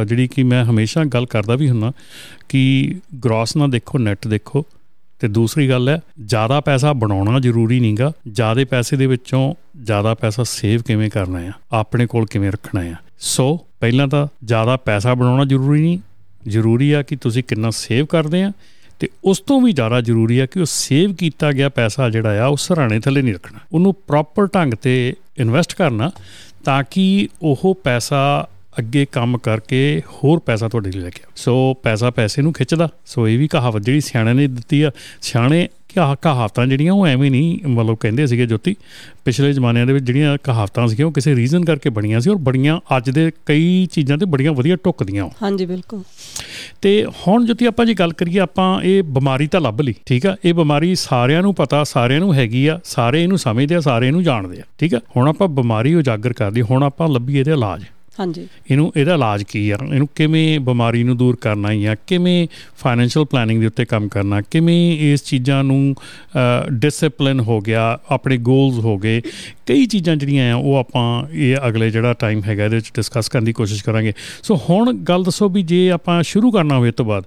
[0.08, 1.92] ਜਿਹੜੀ ਕਿ ਮੈਂ ਹਮੇਸ਼ਾ ਗੱਲ ਕਰਦਾ ਵੀ ਹੁੰਨਾ,
[2.50, 2.96] ਕਿ
[3.26, 4.66] ਗ੍ਰੋਸ ਨਾ ਦੇਖੋ ਨੈਟ ਦੇਖੋ
[5.20, 10.44] ਤੇ ਦੂਸਰੀ ਗੱਲ ਹੈ, ਜ਼ਿਆਦਾ ਪੈਸਾ ਬਣਾਉਣਾ ਜ਼ਰੂਰੀ ਨਹੀਂਗਾ ਜ਼ਿਆਦਾ ਪੈਸੇ ਦੇ ਵਿੱਚੋਂ ਜ਼ਿਆਦਾ ਪੈਸਾ
[10.44, 15.46] ਸੇਵ ਕਿਵੇਂ ਕਰਨਾ ਹੈ ਆਪਣੇ ਕੋਲ ਕਿਵੇਂ ਰੱਖਣਾ ਹੈ ਸੋ ਪਹਿਲਾਂ ਤਾਂ ਜ਼ਿਆਦਾ ਪੈਸਾ ਬਣਾਉਣਾ
[15.46, 16.00] ਜ਼ਰੂਰੀ ਨਹੀਂ।
[16.48, 18.52] ਜ਼ਰੂਰੀ ਆ ਕਿ ਤੁਸੀਂ ਕਿੰਨਾ ਸੇਵ ਕਰਦੇ ਆ
[19.00, 22.48] ਤੇ ਉਸ ਤੋਂ ਵੀ ਜ਼ਿਆਦਾ ਜ਼ਰੂਰੀ ਆ ਕਿ ਉਹ ਸੇਵ ਕੀਤਾ ਗਿਆ ਪੈਸਾ ਜਿਹੜਾ ਆ,
[22.48, 26.12] ਉਹ ਸਰਾਣੇ ਥੱਲੇ ਨਹੀਂ ਰੱਖਣਾ। ਉਹਨੂੰ ਪ੍ਰੋਪਰ ਢੰਗ ਤੇ ਇਨਵੈਸਟ ਕਰਨਾ
[26.66, 32.10] ਤਾਂ ਕਿ ਉਹ ਪੈਸਾ ਅੱਗੇ ਕੰਮ ਕਰਕੇ ਹੋਰ ਪੈਸਾ ਤੁਹਾਡੇ ਲਈ ਲੈ ਕੇ ਸੋ ਪੈਸਾ
[32.10, 34.92] ਪੈਸੇ ਨੂੰ ਖਿੱਚਦਾ। ਸੋ ਇਹ ਵੀ ਕਹਾਵਤ ਜਿਹੜੀ ਸਿਆਣੇ ਨੇ ਦਿੱਤੀ ਆ।
[35.22, 38.76] ਸਿਆਣੇ ਕਿਹਾ ਕਹਾਵਤਾਂ ਜਿਹੜੀਆਂ ਉਹ ਐਵੇਂ ਨਹੀਂ ਮਤਲਬ ਕਹਿੰਦੇ ਸੀਗੇ ਜੋਤੀ।
[39.26, 42.80] ਪਿਛਲੇ ਜ਼ਮਾਨਿਆਂ ਦੇ ਵਿੱਚ ਜਿਹੜੀਆਂ ਕਹਾਵਤਾਂ ਸੀਗੀਆਂ ਉਹ ਕਿਸੇ ਰੀਜ਼ਨ ਕਰਕੇ ਬਣੀਆਂ ਸੀ ਔਰ ਬੜੀਆਂ
[42.98, 46.04] ਅੱਜ ਦੇ ਕਈ ਚੀਜ਼ਾਂ ਤੇ ਬੜੀਆਂ ਵਧੀਆ ਟੁੱਕਦੀਆਂ ਹਾਂਜੀ ਬਿਲਕੁਲ।
[46.82, 50.36] ਤੇ ਹੁਣ ਜੋਤੀ ਆਪਾਂ ਜੀ ਗੱਲ ਕਰੀਏ ਆਪਾਂ ਇਹ ਬਿਮਾਰੀ ਤਾਂ ਲੱਭ ਲਈ ਠੀਕ ਆ?
[50.46, 54.24] ਇਹ ਬਿਮਾਰੀ ਸਾਰਿਆਂ ਨੂੰ ਪਤਾ ਸਾਰਿਆਂ ਨੂੰ ਹੈਗੀ ਆ ਸਾਰੇ ਇਹਨੂੰ ਸਮਝਦੇ ਆ ਸਾਰੇ ਇਹਨੂੰ
[54.24, 55.00] ਜਾਣਦੇ ਆ ਠੀਕ ਆ?
[55.18, 57.84] ਹੁਣ ਆਪਾਂ ਬਿਮਾਰੀ ਉਜਾਗਰ ਕਰਦੇ ਹੁਣ ਆਪਾਂ ਲੱਭੀਏ ਇਹਦੇ ਇਲਾਜ।
[58.20, 59.78] ਹਾਂਜੀ। ਇਹਨੂੰ ਇਹਦਾ ਇਲਾਜ ਕੀ ਆ?
[59.94, 64.42] ਇਹਨੂੰ ਕਿਵੇਂ ਬਿਮਾਰੀ ਨੂੰ ਦੂਰ ਕਰਨਾ ਜਾਂ ਕਿਵੇਂ ਫਾਈਨੈਂਸ਼ੀਅਲ ਪਲੈਨਿੰਗ ਦੇ ਉੱਤੇ ਕੰਮ ਕਰਨਾ?
[64.42, 64.78] ਕਿਵੇਂ
[65.14, 65.96] ਇਸ ਚੀਜ਼ਾਂ ਨੂੰ
[66.72, 68.00] ਡਿਸਪਲਿਨ ਹੋ ਗਿਆ?
[68.10, 69.22] ਆਪਣੇ ਗੋਲਸ ਹੋ ਗਏ?
[69.66, 73.44] ਕਈ ਚੀਜ਼ਾਂ ਜਿਹੜੀਆਂ ਆ ਉਹ ਆਪਾਂ ਇਹ ਅਗਲੇ ਜਿਹੜਾ ਟਾਈਮ ਹੈਗਾ ਇਹਦੇ ਵਿੱਚ ਡਿਸਕਸ ਕਰਨ
[73.44, 77.24] ਦੀ ਕੋਸ਼ਿਸ਼ ਕਰਾਂਗੇ। ਸੋ ਹੁਣ ਗੱਲ ਦੱਸੋ ਵੀ ਜੇ ਆਪਾਂ ਸ਼ੁਰੂ ਕਰਨਾ ਹੋਵੇ ਤੋਂ ਬਾਅਦ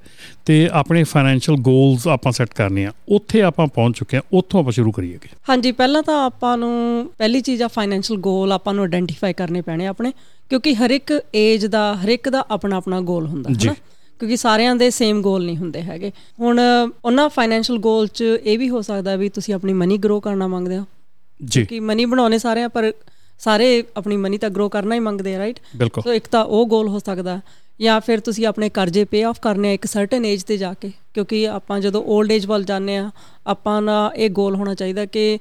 [0.47, 4.73] ਤੇ ਆਪਣੇ ਫਾਈਨੈਂਸ਼ੀਅਲ ਗੋਲਸ ਆਪਾਂ ਸੈੱਟ ਕਰਨੇ ਆ ਉੱਥੇ ਆਪਾਂ ਪਹੁੰਚ ਚੁੱਕੇ ਆ ਉੱਥੋਂ ਆਪਾਂ
[4.73, 9.33] ਸ਼ੁਰੂ ਕਰੀਏਗੇ ਹਾਂਜੀ ਪਹਿਲਾਂ ਤਾਂ ਆਪਾਂ ਨੂੰ ਪਹਿਲੀ ਚੀਜ਼ ਆ ਫਾਈਨੈਂਸ਼ੀਅਲ ਗੋਲ ਆਪਾਂ ਨੂੰ ਆਇਡੈਂਟੀਫਾਈ
[9.33, 10.13] ਕਰਨੇ ਪੈਣੇ ਆਪਣੇ
[10.51, 13.75] ਕਿਉਂਕਿ ਹਰ ਇੱਕ ਏਜ ਦਾ ਹਰ ਇੱਕ ਦਾ ਆਪਣਾ ਆਪਣਾ ਗੋਲ ਹੁੰਦਾ ਹੈ ਨਾ
[14.21, 16.61] ਕਿਉਂਕਿ ਸਾਰਿਆਂ ਦੇ ਸੇਮ ਗੋਲ ਨਹੀਂ ਹੁੰਦੇ ਹੈਗੇ। ਹੁਣ
[17.05, 20.79] ਉਹਨਾਂ ਫਾਈਨੈਂਸ਼ੀਅਲ ਗੋਲ 'ਚ ਇਹ ਵੀ ਹੋ ਸਕਦਾ ਵੀ ਤੁਸੀਂ ਆਪਣੀ ਮਨੀ ਗਰੋ ਕਰਨਾ ਮੰਗਦੇ
[20.79, 20.85] ਹੋ।
[21.45, 22.93] ਜੀ। ਕਿ ਮਨੀ ਬਣਾਉਣੇ ਸਾਰੇ ਆ ਪਰ
[23.39, 25.61] ਸਾਰੇ ਆਪਣੀ ਮਨੀ ਤਾਂ ਗਰੋ ਕਰਨਾ ਹੀ ਮੰਗਦੇ ਆ ਰਾਈਟ
[26.05, 27.41] ਸੋ ਇੱਕ ਤਾਂ ਉਹ ਗੋਲ ਹੋ ਸਕਦਾ
[27.81, 30.93] ਜਾਂ ਫਿਰ ਤੁਸੀਂ ਆਪਣੇ ਕਰਜ਼ੇ ਪੇ ਆਫ ਕਰਨੇ ਆ ਇੱਕ ਸਰਟਨ ਏਜ ਤੇ ਜਾ ਕੇ
[31.15, 33.11] ਕਿਉਂਕਿ ਆਪਾਂ ਜਦੋਂ 올ਡ ਏਜ ਵੱਲ ਜਾਂਦੇ ਆ
[33.47, 35.39] ਆਪਾਂ ਦਾ ਇਹ ਗੋਲ ਹੋਣਾ ਚਾਹੀਦਾ ਕਿ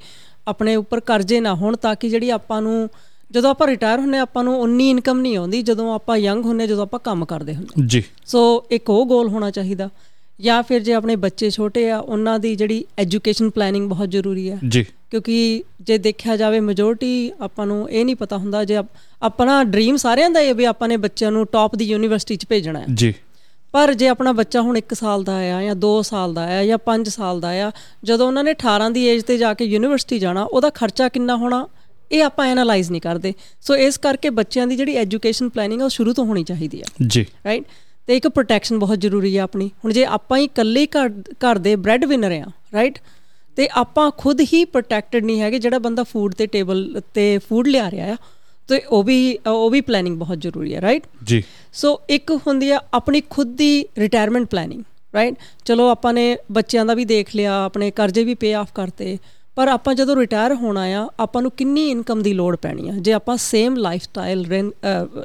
[0.48, 2.90] ਆਪਣੇ ਉੱਪਰ ਕਰਜ਼ੇ ਨਾ ਹੋਣ ਤਾਂ ਕਿ ਜਿਹੜੀ ਆਪਾਂ ਨੂੰ
[3.32, 6.84] ਜਦੋਂ ਆਪਾਂ ਰਿਟਾਇਰ ਹੁੰਨੇ ਆਪਾਂ ਨੂੰ ਉਨੀ ਇਨਕਮ ਨਹੀਂ ਆਉਂਦੀ ਜਦੋਂ ਆਪਾਂ ਯੰਗ ਹੁੰਨੇ ਜਦੋਂ
[6.84, 9.90] ਆਪਾਂ ਕੰਮ ਕਰਦੇ ਹੁੰਨੇ ਜੀ। ਸੋ ਇੱਕ ਉਹ ਗੋਲ ਹੋਣਾ ਚਾਹੀਦਾ।
[10.42, 14.60] ਜਾਂ ਫਿਰ ਜੇ ਆਪਣੇ ਬੱਚੇ ਛੋਟੇ ਆ ਉਹਨਾਂ ਦੀ ਜਿਹੜੀ ਐਜੂਕੇਸ਼ਨ ਪਲੈਨਿੰਗ ਬਹੁਤ ਜ਼ਰੂਰੀ ਹੈ
[14.68, 18.78] ਜੀ। ਕਿਉਂਕਿ ਜੇ ਦੇਖਿਆ ਜਾਵੇ ਮੈਜੋਰਟੀ ਆਪਾਂ ਨੂੰ ਇਹ ਨਹੀਂ ਪਤਾ ਹੁੰਦਾ ਜੇ
[19.22, 22.80] ਆਪਣਾ ਡ੍ਰੀਮ ਸਾਰਿਆਂ ਦਾ ਇਹ ਵੀ ਆਪਾਂ ਨੇ ਬੱਚਿਆਂ ਨੂੰ ਟੌਪ ਦੀ ਯੂਨੀਵਰਸਿਟੀ 'ਚ ਭੇਜਣਾ
[22.80, 23.14] ਹੈ। ਜੀ।
[23.72, 26.78] ਪਰ ਜੇ ਆਪਣਾ ਬੱਚਾ ਹੁਣ 1 ਸਾਲ ਦਾ ਆ ਜਾਂ 2 ਸਾਲ ਦਾ ਆ ਜਾਂ
[26.86, 27.72] 5 ਸਾਲ ਦਾ ਆ
[28.04, 31.68] ਜਦੋਂ ਉਹਨਾਂ ਨੇ 18 ਦੀ ਏਜ ਤੇ ਜਾ ਕੇ ਯੂਨੀਵਰਸਿਟੀ ਜਾਣਾ ਉਹਦਾ ਖਰਚਾ ਕਿੰਨਾ ਹੋਣਾ
[32.12, 35.90] ਇਹ ਆਪਾਂ ਐਨਾਲਾਈਜ਼ ਨਹੀਂ ਕਰਦੇ। ਸੋ ਇਸ ਕਰਕੇ ਬੱਚਿਆਂ ਦੀ ਜਿਹੜੀ ਐਜੂਕੇਸ਼ਨ ਪਲੈਨਿੰਗ ਆ ਉਹ
[35.90, 37.64] ਸ਼ੁਰੂ ਤੋਂ ਹੋਣੀ ਚਾਹੀਦੀ ਆ। ਜੀ। ਰਾਈਟ
[38.08, 41.76] ਤੇ ਇੱਕ ਪ੍ਰੋਟੈਕਸ਼ਨ ਬਹੁਤ ਜ਼ਰੂਰੀ ਆ ਆਪਣੀ। ਹੁਣ ਜੇ ਆਪਾਂ ਹੀ ਇਕੱਲੇ ਘਰ ਘਰ ਦੇ
[41.76, 43.00] ਬ੍ਰੈਡ ਵਿਨਰ ਆ ਰਾਈਟ
[43.56, 47.92] ਤੇ ਆਪਾਂ ਖੁਦ ਹੀ ਪ੍ਰੋਟੈਕਟਡ ਨਹੀਂ ਹੈਗੇ ਜਿਹੜਾ ਬੰਦਾ ਫੂਡ ਤੇ ਟੇਬਲ ਤੇ ਫੂਡ ਲਿਆ
[47.92, 48.18] ਰਿਹਾ ਆ
[48.68, 52.80] ਤੇ ਉਹ ਵੀ ਉਹ ਵੀ ਪਲੈਨਿੰਗ ਬਹੁਤ ਜ਼ਰੂਰੀ ਹੈ ਰਾਈਟ ਜੀ। ਸੋ ਇੱਕ ਹੁੰਦੀ ਆ
[52.94, 54.84] ਆਪਣੀ ਖੁਦ ਦੀ ਰਿਟਾਇਰਮੈਂਟ ਪਲੈਨਿੰਗ
[55.16, 55.36] ਰਾਈਟ
[55.66, 59.18] ਚਲੋ ਆਪਾਂ ਨੇ ਬੱਚਿਆਂ ਦਾ ਵੀ ਦੇਖ ਲਿਆ ਆਪਣੇ ਕਰਜ਼ੇ ਵੀ ਪੇ ਆਫ ਕਰਤੇ
[59.58, 62.94] ਪਰ ਆਪਾਂ ਜਦੋਂ ਰਿਟਾਇਰ ਹੋਣਾ ਆ ਆਪਾਂ ਨੂੰ ਕਿੰਨੀ ਇਨਕਮ ਦੀ ਲੋੜ ਪੈਣੀ ਆ?
[62.98, 64.46] ਜੇ ਆਪਾਂ ਸੇਮ ਲਾਈਫ ਸਟਾਈਲ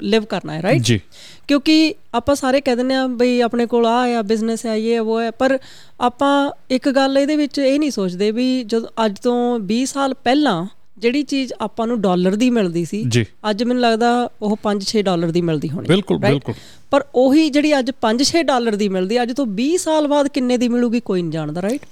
[0.03, 1.01] ਲਿਵ ਕਰਨਾ ਹੈ ਰਾਈਟ ਜੀ।
[1.49, 5.21] ਕਿਉਂਕਿ ਆਪਾਂ ਸਾਰੇ ਕਹਿ ਦਿੰਦੇ ਆ ਬਈ ਆਪਣੇ ਕੋਲ ਆ ਆ ਬਿਜ਼ਨਸ ਹੈ ਇਹ ਉਹ
[5.21, 5.59] ਹੈ ਪਰ
[6.01, 10.67] ਆਪਾਂ ਇੱਕ ਗੱਲ ਇਹਦੇ ਵਿੱਚ ਇਹ ਨਹੀਂ ਸੋਚਦੇ ਵੀ ਜਦੋਂ ਅੱਜ ਤੋਂ 20 ਸਾਲ ਪਹਿਲਾਂ
[10.99, 13.05] ਜਿਹੜੀ ਚੀਜ਼ ਆਪਾਂ ਨੂੰ ਡਾਲਰ ਦੀ ਮਿਲਦੀ ਸੀ
[13.51, 16.55] ਅੱਜ ਮੈਨੂੰ ਲੱਗਦਾ ਉਹ 5-6 ਡਾਲਰ ਦੀ ਮਿਲਦੀ ਹੋਣੀ ਬਿਲਕੁਲ ਬਿਲਕੁਲ।
[16.91, 20.69] ਪਰ ਉਹੀ ਜਿਹੜੀ ਅੱਜ 5-6 ਡਾਲਰ ਦੀ ਮਿਲਦੀ ਅੱਜ ਤੋਂ 20 ਸਾਲ ਬਾਅਦ ਕਿੰਨੇ ਦੀ
[20.69, 21.87] ਮਿਲੂਗੀ ਕੋਈ ਨਹੀਂ ਜਾਣਦਾ ਰਾਈਟ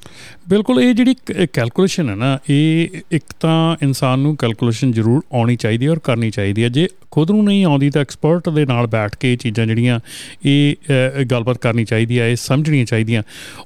[0.49, 1.15] ਬਿਲਕੁਲ ਇਹ ਜਿਹੜੀ
[1.53, 6.31] ਕੈਲਕੂਲੇਸ਼ਨ ਹੈ ਨਾ ਇਹ ਇੱਕ ਤਾਂ ਇਨਸਾਨ ਨੂੰ ਕੈਲਕੂਲੇਸ਼ਨ ਜ਼ਰੂਰ ਆਉਣੀ ਚਾਹੀਦੀ ਹੈ ਔਰ ਕਰਨੀ
[6.31, 9.67] ਚਾਹੀਦੀ ਹੈ। ਜੇ ਖੁਦ ਨੂੰ ਨਹੀਂ ਆਉਂਦੀ ਤਾਂ ਐਕਸਪਰਟ ਦੇ ਨਾਲ ਬੈਠ ਕੇ ਇਹ ਚੀਜ਼ਾਂ
[9.67, 9.99] ਜਿਹੜੀਆਂ
[10.47, 13.23] ਇਹ ਗੱਲਬਾਤ ਕਰਨੀ ਚਾਹੀਦੀ ਹੈ ਇਹ ਸਮਝਣੀਆਂ ਚਾਹੀਦੀਆਂ।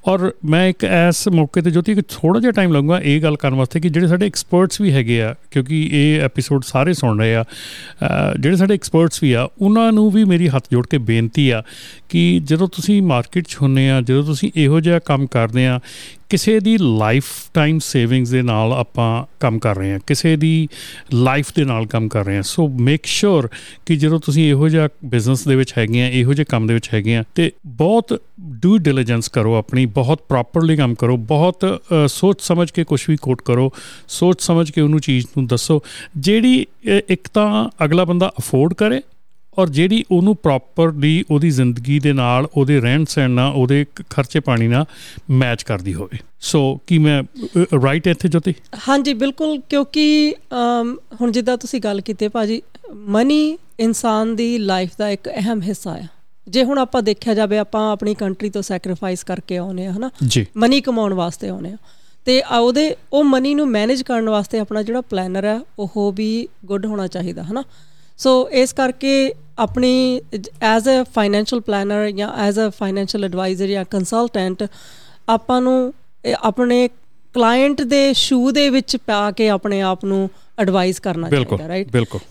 [0.09, 3.55] ਔਰ ਮੈਂ ਇੱਕ ਐਸ ਮੌਕੇ ਤੇ ਜੋਤੀ ਕਿ ਥੋੜਾ ਜਿਹਾ ਟਾਈਮ ਲੱਗੂਗਾ ਇਹ ਗੱਲ ਕਰਨ
[3.55, 7.45] ਵਾਸਤੇ ਕਿ ਜਿਹੜੇ ਸਾਡੇ ਐਕਸਪਰਟਸ ਵੀ ਹੈਗੇ ਆ, ਕਿਉਂਕਿ ਇਹ ਐਪੀਸੋਡ ਸਾਰੇ ਸੁਣ ਰਹੇ ਆ।
[8.41, 11.63] ਜਿਹੜੇ ਸਾਡੇ ਐਕਸਪਰਟਸ ਵੀ ਆ, ਉਹਨਾਂ ਨੂੰ ਵੀ ਮੇਰੀ ਹੱਥ ਜੋੜ ਕੇ ਬੇਨਤੀ ਆ
[12.09, 15.81] ਕਿ ਜਦੋਂ ਤੁਸੀਂ ਮਾਰਕੀਟ 'ਚ ਹੁੰਨੇ ਆ, ਜਦੋਂ ਤੁਸੀਂ ਇਹੋ ਜਿਹਾ ਕੰਮ ਕਰਦੇ ਆ
[16.31, 20.69] ਕਿਸੇ ਦੀ ਲਾਈਫ ਟਾਈਮ ਸੇਵਿੰਗਸ ਦੇ ਨਾਲ ਆਪਾਂ ਕੰਮ ਕਰ ਰਹੇ ਹਾਂ, ਕਿਸੇ ਦੀ
[21.15, 23.49] ਲਾਈਫ ਦੇ ਨਾਲ ਕੰਮ ਕਰ ਰਹੇ ਹਾਂ। ਸੋ ਮੇਕ ਸ਼ੋਰ
[23.87, 26.89] ਕਿ ਜਦੋਂ ਤੁਸੀਂ ਇਹੋ ਜਿਹਾ ਬਿਜ਼ਨਸ ਦੇ ਵਿੱਚ ਹੈਗੇ ਆ, ਇਹੋ ਜਿਹੇ ਕੰਮ ਦੇ ਵਿੱਚ
[26.95, 28.21] ਹੈਗੇ ਆ, ਤੇ ਬਹੁਤ
[28.63, 33.43] ਡੂ ਡਿਲੀਜੈਂਸ ਕਰੋ ਆਪਣੀ, ਬਹੁਤ ਪ੍ਰੋਪਰਲੀ ਕੰਮ ਕਰੋ, ਬਹੁਤ ਸੋਚ ਸਮਝ ਕੇ ਕੁਝ ਵੀ ਕੋਟ
[33.43, 33.71] ਕਰੋ,
[34.09, 35.83] ਸੋਚ ਸਮਝ ਕੇ ਉਹਨੂੰ ਚੀਜ਼ ਨੂੰ ਦੱਸੋ।
[36.17, 36.67] ਜਿਹੜੀ
[37.09, 39.01] ਇੱਕ ਤਾਂ ਅਗਲਾ ਬੰਦਾ ਅਫੋਰਡ ਕਰੇ
[39.59, 44.69] ਔਰ ਜਿਹੜੀ ਉਹਨੂੰ ਪ੍ਰੋਪਰਲੀ ਉਹਦੀ ਜ਼ਿੰਦਗੀ ਦੇ ਨਾਲ ਉਹਦੇ ਰਹਿਣ ਸਹਿਣ ਨਾਲ ਉਹਦੇ ਖਰਚੇ ਪਾਣੀ
[44.69, 44.85] ਨਾਲ
[45.31, 47.23] ਮੈਚ ਕਰਦੀ ਹੋਵੇ। ਸੋ ਕੀ ਮੈਂ
[47.85, 48.55] ਰਾਈਟ ਇੱਥੇ ਜੋਤੀ?
[48.89, 50.35] ਹਾਂਜੀ ਬਿਲਕੁਲ ਕਿਉਂਕਿ
[51.21, 52.63] ਹੁਣ ਜਿੱਦਾਂ ਤੁਸੀਂ ਗੱਲ ਕੀਤੀ ਭਾਜੀ
[52.95, 56.09] ਮਨੀ ਇਨਸਾਨ ਦੀ ਲਾਈਫ ਦਾ ਇੱਕ ਅਹਿਮ ਹਿੱਸਾ ਹੈ
[56.49, 60.11] ਜੇ ਹੁਣ ਆਪਾਂ ਦੇਖਿਆ ਜਾਵੇ ਆਪਾਂ ਆਪਣੀ ਕੰਟਰੀ ਤੋਂ ਸੈਕਰੀਫਾਈਸ ਕਰਕੇ ਆਉਨੇ ਆ ਹਨਾ?
[60.57, 61.77] ਮਨੀ ਕਮਾਉਣ ਵਾਸਤੇ ਆਉਨੇ ਆ
[62.25, 66.87] ਤੇ ਉਹਦੇ ਉਹ ਮਨੀ ਨੂੰ ਮੈਨੇਜ ਕਰਨ ਵਾਸਤੇ ਆਪਣਾ ਜਿਹੜਾ ਪਲੈਨਰ ਹੈ ਉਹ ਵੀ ਗੁੱਡ
[66.87, 67.63] ਹੋਣਾ ਚਾਹੀਦਾ ਹਨਾ?
[68.19, 70.21] ਸੋ ਇਸ ਕਰਕੇ ਆਪਣੀ
[70.63, 74.63] ਐਜ਼ ਅ ਫਾਈਨੈਂਸ਼ੀਅਲ ਪਲੈਨਰ ਜਾਂ ਐਜ਼ ਅ ਫਾਈਨੈਂਸ਼ੀਅਲ ਐਡਵਾਈਜ਼ਰ ਜਾਂ ਕੰਸਲਟੈਂਟ
[75.29, 75.93] ਆਪਾਂ ਨੂੰ
[76.43, 76.89] ਆਪਣੇ
[77.35, 81.91] ਕਲਾਇੰਟ ਦੇ ਸ਼ੂ ਦੇ ਵਿੱਚ ਪਾ ਕੇ ਆਪਣੇ ਆਪ ਨੂੰ ਐਡਵਾਈਜ਼ ਕਰਨਾ ਚਾਹੀਦਾ ਰਾਈਟ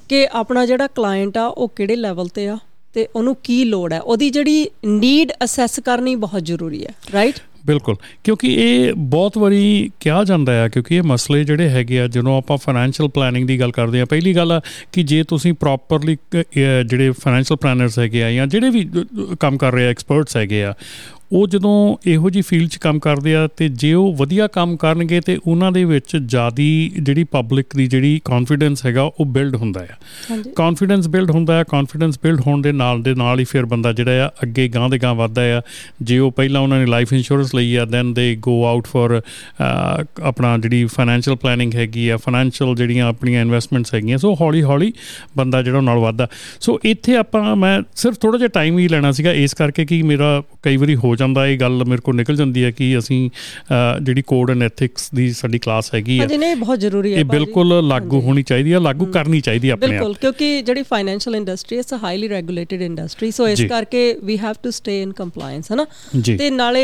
[0.09, 2.57] ਕਿ ਆਪਣਾ ਜਿਹੜਾ ਕਲਾਇੰਟ ਆ ਉਹ ਕਿਹੜੇ ਲੈਵਲ ਤੇ ਆ
[2.95, 3.99] ਤੇ ਉਹਨੂੰ ਕੀ ਲੋੜ ਹੈ?
[4.01, 10.23] ਉਹਦੀ ਜਿਹੜੀ ਨੀਡ ਅਸੈਸ ਕਰਨੀ ਬਹੁਤ ਜ਼ਰੂਰੀ ਹੈ ਰਾਈਟ ਬਿਲਕੁਲ। ਕਿਉਂਕਿ ਇਹ ਬਹੁਤ ਵਾਰੀ ਕਿਹਾ
[10.23, 14.01] ਜਾਂਦਾ ਹੈ ਕਿਉਂਕਿ ਇਹ ਮਸਲੇ ਜਿਹੜੇ ਹੈਗੇ ਆ, ਜਦੋਂ ਆਪਾਂ ਫਾਈਨੈਂਸ਼ੀਅਲ ਪਲੈਨਿੰਗ ਦੀ ਗੱਲ ਕਰਦੇ
[14.01, 16.17] ਆ, ਪਹਿਲੀ ਗੱਲ ਆ ਕਿ ਜੇ ਤੁਸੀਂ ਪ੍ਰੋਪਰਲੀ
[16.87, 18.89] ਜਿਹੜੇ ਫਾਈਨੈਂਸ਼ੀਅਲ ਪਲੈਨਰਸ ਹੈਗੇ ਆ ਜਾਂ ਜਿਹੜੇ ਵੀ
[19.39, 20.73] ਕੰਮ ਕਰ ਰਹੇ ਆ ਐਕਸਪਰਟਸ ਹੈਗੇ ਆ
[21.33, 25.19] ਉਹ ਜਦੋਂ ਇਹੋ ਜੀ ਫੀਲਡ 'ਚ ਕੰਮ ਕਰਦੇ ਆ ਤੇ ਜੇ ਉਹ ਵਧੀਆ ਕੰਮ ਕਰਨਗੇ
[25.21, 30.37] ਤੇ ਉਹਨਾਂ ਦੇ ਵਿੱਚ ਜਿਆਦੀ ਜਿਹੜੀ ਪਬਲਿਕ ਦੀ ਜਿਹੜੀ ਕੌਨਫੀਡੈਂਸ ਹੈਗਾ ਉਹ ਬਿਲਡ ਹੁੰਦਾ ਆ।
[30.55, 34.25] ਕੌਨਫੀਡੈਂਸ ਬਿਲਡ ਹੁੰਦਾ ਹੈ ਕੌਨਫੀਡੈਂਸ ਬਿਲਡ ਹੋਣ ਦੇ ਨਾਲ ਦੇ ਨਾਲ ਹੀ ਫਿਰ ਬੰਦਾ ਜਿਹੜਾ
[34.25, 35.61] ਆ ਅੱਗੇ ਗਾਂ ਦੇ ਗਾਂ ਵੱਧਦਾ ਆ।
[36.01, 39.21] ਜੇ ਉਹ ਪਹਿਲਾਂ ਉਹਨਾਂ ਨੇ ਲਾਈਫ ਇੰਸ਼ੋਰੈਂਸ ਲਈ ਆ ਦੈਨ ਦੇ ਗੋ ਆਊਟ ਫॉर
[40.23, 44.93] ਆਪਣਾ ਜਿਹੜੀ ਫਾਈਨੈਂਸ਼ੀਅਲ ਪਲੈਨਿੰਗ ਹੈਗੀ ਆ ਫਾਈਨੈਂਸ਼ੀਅਲ ਜਿਹੜੀਆਂ ਆਪਣੀਆਂ ਇਨਵੈਸਟਮੈਂਟਸ ਹੈਗੀਆਂ ਸੋ ਹੌਲੀ ਹੌਲੀ
[45.37, 46.27] ਬੰਦਾ ਜਿਹੜਾ ਨਾਲ ਵੱਧਦਾ।
[46.59, 50.41] ਸੋ ਇੱਥੇ ਆਪਾਂ ਮੈਂ ਸਿਰਫ ਥੋੜਾ ਜਿਹਾ ਟਾਈਮ ਹੀ ਲੈਣਾ ਸੀਗਾ ਇਸ ਕਰਕੇ ਕਿ ਮੇਰਾ
[50.63, 53.19] ਕਈ ਵਾਰੀ ਹੋ ਜਾਂਦਾ ਇਹ ਗੱਲ ਮੇਰੇ ਕੋਲ ਨਿਕਲ ਜਾਂਦੀ ਹੈ ਕਿ ਅਸੀਂ
[54.01, 57.25] ਜਿਹੜੀ ਕੋਡ ਐਂਡ ਐਥਿਕਸ ਦੀ ਸਾਡੀ ਕਲਾਸ ਹੈਗੀ ਹੈ ਹਾਂਜੀ ਨਹੀਂ ਬਹੁਤ ਜ਼ਰੂਰੀ ਹੈ ਇਹ
[57.25, 61.77] ਬਿਲਕੁਲ ਲਾਗੂ ਹੋਣੀ ਚਾਹੀਦੀ ਹੈ ਲਾਗੂ ਕਰਨੀ ਚਾਹੀਦੀ ਹੈ ਆਪਣੇ ਬਿਲਕੁਲ ਕਿਉਂਕਿ ਜਿਹੜੀ financial industry
[61.77, 65.75] it's uh highly regulated industry so ਇਸ ਕਰਕੇ ਵੀ have to stay in compliance ਹੈ
[65.75, 65.85] ਨਾ
[66.37, 66.83] ਤੇ ਨਾਲੇ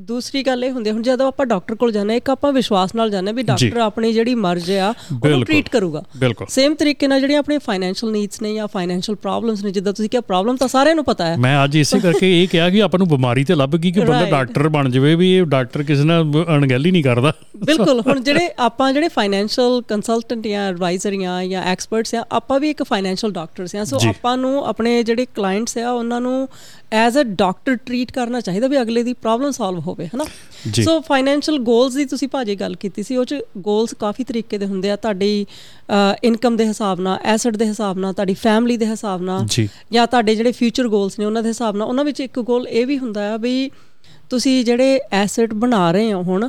[0.00, 3.32] ਦੂਸਰੀ ਗੱਲ ਇਹ ਹੁੰਦੀ ਹੁਣ ਜਦੋਂ ਆਪਾਂ ਡਾਕਟਰ ਕੋਲ ਜਾਂਦੇ ਇੱਕ ਆਪਾਂ ਵਿਸ਼ਵਾਸ ਨਾਲ ਜਾਂਦੇ
[3.32, 6.02] ਵੀ ਡਾਕਟਰ ਆਪਣੀ ਜਿਹੜੀ ਮਰਜ਼ ਆ ਉਹਨੂੰ ਟ੍ਰੀਟ ਕਰੂਗਾ।
[6.48, 10.22] ਸੇਮ ਤਰੀਕੇ ਨਾਲ ਜਿਹੜੀਆਂ ਆਪਣੇ ਫਾਈਨੈਂਸ਼ੀਅਲ ਨੀਡਸ ਨੇ ਜਾਂ ਫਾਈਨੈਂਸ਼ੀਅਲ ਪ੍ਰੋਬਲਮਸ ਨੇ ਜਿੱਦਾਂ ਤੁਸੀਂ ਕਿਹਾ
[10.28, 13.08] ਪ੍ਰੋਬਲਮ ਤਾਂ ਸਾਰਿਆਂ ਨੂੰ ਪਤਾ ਹੈ। ਮੈਂ ਅੱਜ ਇਸੇ ਕਰਕੇ ਇਹ ਕਿਹਾ ਕਿ ਆਪਾਂ ਨੂੰ
[13.08, 16.24] ਬਿਮਾਰੀ ਤੇ ਲੱਭ ਗਈ ਕਿ ਬੰਦਾ ਡਾਕਟਰ ਬਣ ਜਾਵੇ ਵੀ ਇਹ ਡਾਕਟਰ ਕਿਸੇ ਨਾਲ
[16.56, 22.14] ਅਣਗਹਿਲੀ ਨਹੀਂ ਕਰਦਾ। ਬਿਲਕੁਲ ਹੁਣ ਜਿਹੜੇ ਆਪਾਂ ਜਿਹੜੇ ਫਾਈਨੈਂਸ਼ੀਅਲ ਕੰਸਲਟੈਂਟ ਜਾਂ ਐਡਵਾਈਜ਼ਰ ਜਾਂ ਜਾਂ ਐਕਸਪਰਟਸ
[22.14, 26.20] ਆ ਆਪਾਂ ਵੀ ਇੱਕ ਫਾਈਨੈਂਸ਼ੀਅਲ ਡਾਕਟਰਸ ਆ। ਸੋ ਆਪਾਂ ਨੂੰ ਆਪਣੇ ਜਿਹੜੇ ਕਲਾਇੰਟਸ ਆ ਉਹਨਾਂ
[26.20, 26.48] ਨੂੰ
[26.92, 30.24] ਐਜ਼ ਅ ਡਾਕਟਰ ਟ੍ਰੀਟ ਕਰਨਾ ਚਾਹੀਦਾ ਵੀ ਅਗਲੇ ਦੀ ਪ੍ਰੋਬਲਮ ਸੋਲਵ ਹੋਵੇ ਹਨਾ?
[30.82, 34.66] ਸੋ ਫਾਈਨੈਂਸ਼ੀਅਲ ਗੋਲਸ ਦੀ ਤੁਸੀਂ ਭਾਜੀ ਗੱਲ ਕੀਤੀ ਸੀ ਉਹ ਚ ਗੋਲਸ ਕਾਫੀ ਤਰੀਕੇ ਦੇ
[34.66, 35.46] ਹੁੰਦੇ ਆ। ਤੁਹਾਡੀ
[36.24, 39.46] ਇਨਕਮ ਦੇ ਹਿਸਾਬ ਨਾਲ ਐਸੈਟ ਦੇ ਹਿਸਾਬ ਨਾਲ ਤੁਹਾਡੀ ਫੈਮਿਲੀ ਦੇ ਹਿਸਾਬ ਨਾਲ
[39.92, 42.86] ਜਾਂ। ਤੁਹਾਡੇ ਜਿਹੜੇ ਫਿਊਚਰ ਗੋਲਸ ਨੇ ਉਹਨਾਂ ਦੇ ਹਿਸਾਬ ਨਾਲ ਉਹਨਾਂ ਵਿੱਚ ਇੱਕ ਗੋਲ ਇਹ
[42.86, 43.70] ਵੀ ਹੁੰਦਾ ਆ ਵੀ
[44.30, 46.48] ਤੁਸੀਂ ਜਿਹੜੇ ਐਸੈਟ ਬਣਾ ਰਹੇ ਹੋ ਹੁਣ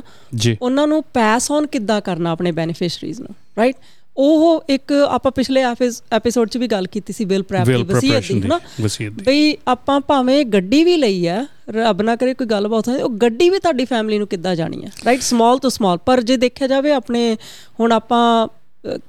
[0.62, 3.76] ਉਹਨਾਂ ਨੂੰ ਪਾਸ ਔਨ ਕਿੱਦਾਂ ਕਰਨਾ ਆਪਣੇ ਬੈਨੀਫੀਸ਼ਰੀਜ਼ ਨੂੰ ਰਾਈਟ
[4.16, 5.62] ਉਹ ਇੱਕ ਆਪਾਂ ਪਿਛਲੇ
[6.12, 8.58] ਐਪੀਸੋਡ 'ਚ ਵੀ ਗੱਲ ਕੀਤੀ ਸੀ ਵਿਲ ਪ੍ਰੈਪ ਦੀ ਵਸੀਅਤ ਦੀ। ਨਾ
[9.26, 13.48] ਬਈ ਆਪਾਂ ਭਾਵੇਂ ਗੱਡੀ ਵੀ ਲਈ ਆ ਰੱਬ ਨਾ ਕਰੇ ਕੋਈ ਗੱਲਬਾਤ ਹੋਵੇ ਉਹ ਗੱਡੀ
[13.50, 16.92] ਵੀ ਤੁਹਾਡੀ ਫੈਮਿਲੀ ਨੂੰ ਕਿੱਦਾਂ ਜਾਣੀ ਹੈ ਰਾਈਟ ਸਮਾਲ ਤੋਂ ਸਮਾਲ ਪਰ ਜੇ ਦੇਖਿਆ ਜਾਵੇ
[16.92, 17.36] ਆਪਣੇ
[17.80, 18.48] ਹੁਣ ਆਪਾਂ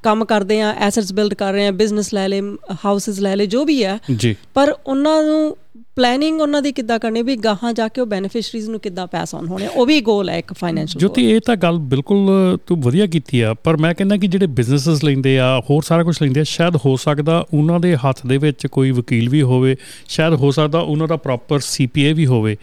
[0.03, 2.41] ਕੰਮ ਕਰਦੇ ਆ ਐਸੈਟਸ ਬਿਲਡ ਕਰ ਰਹੇ ਆ ਬਿਜ਼ਨਸ ਲੈ ਲੇ
[2.85, 5.57] ਹਾਊਸਸ ਲੈ ਲੇ ਜੋ ਵੀ ਜੀ। ਪਰ ਉਹਨਾਂ ਨੂੰ
[5.95, 9.47] ਪਲੈਨਿੰਗ ਉਹਨਾਂ ਦੀ ਕਿੱਦਾਂ ਕਰਨੀ ਵੀ ਗਾਹਾਂ ਜਾ ਕੇ ਉਹ ਬੈਨੀਫੀਸ਼ਰੀਜ਼ ਨੂੰ ਕਿੱਦਾਂ ਪਾਸ ਆਨ
[9.47, 13.41] ਹੋਣੇ ਉਹ ਵੀ ਗੋਲ ਹੈ ਇੱਕ ਫਾਈਨੈਂਸ਼ੀਅਲ ਜੋਤੀ ਇਹ ਤਾਂ ਗੱਲ ਬਿਲਕੁਲ ਤੂੰ ਵਧੀਆ ਕੀਤੀ
[13.41, 16.75] ਆ ਪਰ ਮੈਂ ਕਹਿੰਦਾ ਕਿ ਜਿਹੜੇ ਬਿਜ਼ਨੈਸਸ ਲੈਂਦੇ ਆ ਹੋਰ ਸਾਰਾ ਕੁਝ ਲੈਂਦੇ ਆ ਸ਼ਾਇਦ
[16.75, 19.75] ਹੋ ਸਕਦਾ ਉਹਨਾਂ ਦੇ ਹੱਥ ਦੇ ਵਿੱਚ ਕੋਈ ਵਕੀਲ ਵੀ ਹੋਵੇ
[20.07, 22.57] ਸ਼ਾਇਦ ਹੋ ਸਕਦਾ ਉਹਨਾਂ ਦਾ ਪ੍ਰੋਪਰ ਸੀਪੀਏ ਵੀ ਹੋਵੇ।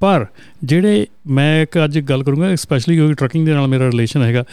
[0.00, 0.26] ਪਰ
[0.64, 4.44] ਜਿਹੜੇ ਮੈਂ ਇੱਕ ਅੱਜ ਗੱਲ ਕਰੂੰਗਾ ਸਪੈਸ਼ਲੀ ਕਿਉਂਕਿ ਟਰੱਕਿੰਗ ਦੇ ਨਾਲ ਮੇਰਾ ਰਿਲੇਸ਼ਨ ਹੈਗਾ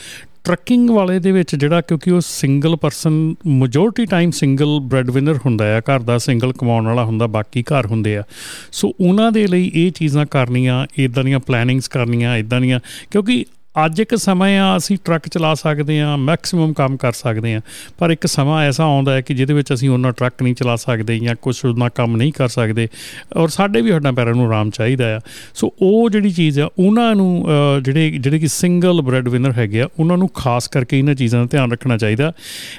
[0.47, 4.79] ਟਰੱਕਿੰਗ ਵਾਲੇ ਦੇ ਵਿੱਚ ਜਿਹੜਾ ਕਿਉਂਕਿ ਉਹ single person majority time single
[5.09, 8.23] breadwinner ਹੁੰਦਾ ਆ, ਘਰ ਦਾ ਸਿੰਗਲ ਕਮਾਉਣ ਵਾਲਾ ਹੁੰਦਾ, ਬਾਕੀ ਘਰ ਹੁੰਦੇ ਆ।
[8.71, 12.79] ਸੋ ਉਹਨਾਂ ਦੇ ਲਈ ਇਹ ਚੀਜ਼ਾਂ ਕਰਨੀਆਂ ਇਦਾਂ ਦੀਆਂ ਪਲੈਨਿੰਗਸ ਕਰਨੀਆਂ ਇਦਾਂ ਦੀਆਂ,
[13.11, 13.45] ਕਿਉਂਕਿ
[13.85, 17.61] ਅੱਜ ਇੱਕ ਸਮਾਂ ਆ, ਅਸੀਂ ਟਰੱਕ ਚਲਾ ਸਕਦੇ ਆ ਮੈਕਸਿਮਮ ਕੰਮ ਕਰ ਸਕਦੇ ਆ
[17.97, 21.17] ਪਰ ਇੱਕ ਸਮਾਂ ਐਸਾ ਆਉਂਦਾ ਹੈ ਕਿ ਜਿਹਦੇ ਵਿੱਚ ਅਸੀਂ ਉਹਨਾਂ ਟਰੱਕ ਨਹੀਂ ਚਲਾ ਸਕਦੇ
[21.19, 22.87] ਜਾਂ ਕੁਝ ਉਹਨਾਂ ਕੰਮ ਨਹੀਂ ਕਰ ਸਕਦੇ
[23.37, 25.19] ਔਰ ਸਾਡੇ ਵੀ ਹੱਡਾਂ ਪੈਰਾਂ ਨੂੰ ਆਰਾਮ ਚਾਹੀਦਾ ਆ।
[25.55, 27.47] ਸੋ ਉਹ ਜਿਹੜੀ ਚੀਜ਼ ਆ, ਉਹਨਾਂ ਨੂੰ
[27.81, 31.47] ਜਿਹੜੇ ਜਿਹੜੇ ਕਿ ਸਿੰਗਲ ਬ੍ਰੈਡ ਵਿਨਰ ਹੈਗੇ ਆ, ਉਹਨਾਂ ਨੂੰ ਖਾਸ ਕਰਕੇ ਇਹਨਾਂ ਚੀਜ਼ਾਂ ਦਾ
[31.51, 32.31] ਧਿਆਨ ਰੱਖਣਾ ਚਾਹੀਦਾ।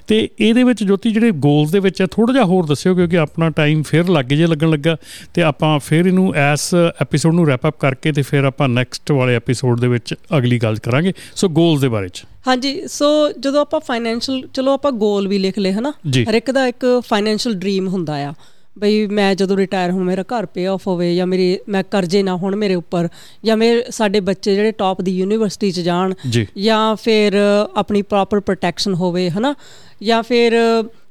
[0.07, 3.83] ਤੇ ਇਹਦੇ ਵਿੱਚ ਜੋਤੀ, ਜਿਹੜੇ ਗੋਲਸ ਦੇ ਵਿੱਚ ਥੋੜਾ ਜਿਹਾ ਹੋਰ ਦੱਸਿਓ ਕਿਉਂਕਿ ਆਪਣਾ ਟਾਈਮ
[3.83, 4.97] ਫਿਰ ਲੱਗ ਜੇ ਲੱਗਣ ਲੱਗਾ
[5.35, 9.35] ਤੇ ਆਪਾਂ ਫਿਰ ਇਹਨੂੰ ਐਸ ਐਪੀਸੋਡ ਨੂੰ ਰੈਪ ਅਪ ਕਰਕੇ ਤੇ ਫਿਰ ਆਪਾਂ ਨੈਕਸਟ ਵਾਲੇ
[9.37, 13.81] ਐਪੀਸੋਡ ਦੇ ਵਿੱਚ ਅਗਲੀ ਗੱਲ ਕਰਾਂਗੇ। ਸੋ ਗੋਲਸ ਦੇ ਬਾਰੇ ਚ। ਹਾਂਜੀ ਸੋ ਜਦੋਂ ਆਪਾਂ
[13.81, 15.93] ਫਾਈਨੈਂਸ਼ੀਅਲ ਚਲੋ ਆਪਾਂ ਗੋਲ ਵੀ ਲਿਖ ਲਏ ਹਨਾ?
[16.31, 18.33] ਹਰ ਇੱਕ ਦਾ ਇੱਕ ਫਾਈਨੈਂਸ਼ੀਅਲ ਡ੍ਰੀਮ ਹੁੰਦਾ ਆ।
[18.79, 22.37] ਬਈ ਮੈਂ ਜਦੋਂ ਰਿਟਾਇਰ ਹੋਵਾਂ ਮੇਰਾ ਘਰ ਪੇ ਆਫ ਹੋਵੇ ਜਾਂ ਮੇਰੇ ਮੈਂ ਕਰਜ਼ੇ ਨਾ
[22.37, 23.09] ਹੋਣ ਮੇਰੇ ਉੱਪਰ
[23.45, 26.15] ਜਾਂ ਮੇਰੇ ਸਾਡੇ ਬੱਚੇ ਜਿਹੜੇ ਟੌਪ ਦੀ ਯੂਨੀਵਰਸਿਟੀ 'ਚ ਜਾਣ
[26.59, 27.33] ਜਾਂ। ਫਿਰ
[27.77, 29.55] ਆਪਣੀ ਪ੍ਰੋਪਰ ਪ੍ਰੋਟੈਕਸ਼ਨ ਹੋਵੇ ਹਨਾ?
[30.03, 30.53] ਜਾਂ ਫਿਰ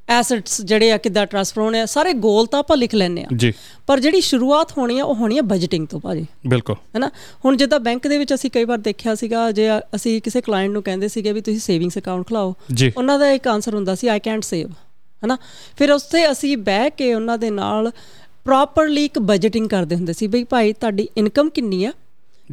[0.10, 3.54] ਐਸੈਟਸ ਜਿਹੜੇ ਆ ਕਿੱਦਾਂ ਟ੍ਰਾਂਸਫਰ ਹੋਣੇ ਆ ਸਾਰੇ ਗੋਲ ਤਾਂ ਆਪਾਂ ਲਿਖ ਲੈਣੇ ਆ। ਜੀ।
[3.88, 7.12] ਪਰ ਜਿਹੜੀ ਸ਼ੁਰੂਆਤ ਹੋਣੀ ਆ ਉਹ ਹੋਣੀ ਆ ਬਜਟਿੰਗ ਤੋਂ ਭਾਜੀ। ਬਿਲਕੁਲ। ਹੈਨਾ?
[7.46, 10.84] ਹੁਣ ਜਿੱਦਾਂ ਬੈਂਕ ਦੇ ਵਿੱਚ ਅਸੀਂ ਕਈ ਵਾਰ ਦੇਖਿਆ ਸੀਗਾ ਜੇ ਅਸੀਂ ਕਿਸੇ ਕਲਾਇੰਟ ਨੂੰ
[10.84, 12.54] ਕਹਿੰਦੇ ਸੀਗੇ ਵੀ ਤੁਸੀਂ ਸੇਵਿੰਗਸ ਅਕਾਊਂਟ ਖਲਾਓ
[12.98, 14.70] ਉਹਨਾਂ ਦਾ ਇੱਕ ਆਨਸਰ ਹੁੰਦਾ ਸੀ ਆਈ ਕੈਨਟ ਸੇਵ
[15.24, 15.38] ਹੈਨਾ?
[15.78, 17.91] ਫਿਰ ਉਸ ਤੇ ਅਸੀਂ ਬਹਿ ਕੇ ਉਹਨਾਂ ਦੇ ਨਾਲ
[18.46, 21.91] ਪ੍ਰੋਪਰਲੀ ਇੱਕ ਬਜਟਿੰਗ ਕਰਦੇ ਹੁੰਦੇ ਸੀ ਬਈ ਭਾਈ ਤੁਹਾਡੀ ਇਨਕਮ ਕਿੰਨੀ ਆ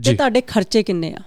[0.05, 1.19] ਤੇ ਤੁਹਾਡੇ ਖਰਚੇ ਕਿੰਨੇ ਆ?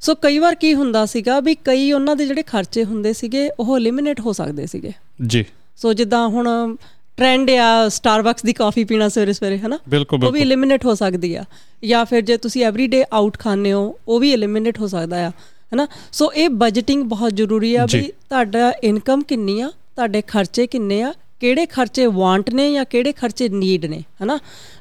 [0.00, 3.76] ਸੋ ਕਈ ਵਾਰ ਕੀ ਹੁੰਦਾ ਸੀਗਾ ਵੀ ਕਈ ਉਹਨਾਂ ਦੇ ਜਿਹੜੇ ਖਰਚੇ ਹੁੰਦੇ ਸੀਗੇ ਉਹ
[3.76, 4.92] ਐਲੀਮੀਨੇਟ ਹੋ ਸਕਦੇ ਸੀਗੇ।
[5.26, 5.44] ਜੀ।
[5.76, 6.76] ਸੋ ਜਿੱਦਾਂ ਹੁਣ
[7.16, 9.78] ਟ੍ਰੈਂਡ ਆ ਸਟਾਰਬਕਸ ਦੀ ਕਾਫੀ ਪੀਣਾ ਸਵੇਰੇ ਸਵੇਰੇ ਹੈਨਾ?
[10.26, 11.44] ਉਹ ਵੀ ਐਲੀਮੀਨੇਟ ਹੋ ਸਕਦੀ ਆ।
[11.84, 15.88] ਜਾਂ ਫਿਰ ਜੇ ਤੁਸੀਂ ਐਵਰੀਡੇ ਆਊਟ ਖਾਣੇ ਹੋ ਉਹ ਵੀ ਐਲੀਮੀਨੇਟ ਹੋ ਸਕਦਾ ਆ ਹੈਨਾ?
[16.12, 21.14] ਸੋ ਇਹ ਬਜਟਿੰਗ ਬਹੁਤ ਜ਼ਰੂਰੀ ਆ ਵੀ ਤੁਹਾਡਾ ਇਨਕਮ ਕਿੰਨੀ ਆ ਤੁਹਾਡੇ ਖਰਚੇ ਕਿੰਨੇ ਆ
[21.40, 24.38] ਕਿਹੜੇ ਖਰਚੇ ਵਾਂਟ ਨੇ ਜਾਂ ਕਿਹੜੇ ਖਰਚੇ ਨੀਡ ਨੇ ਹਨਾ?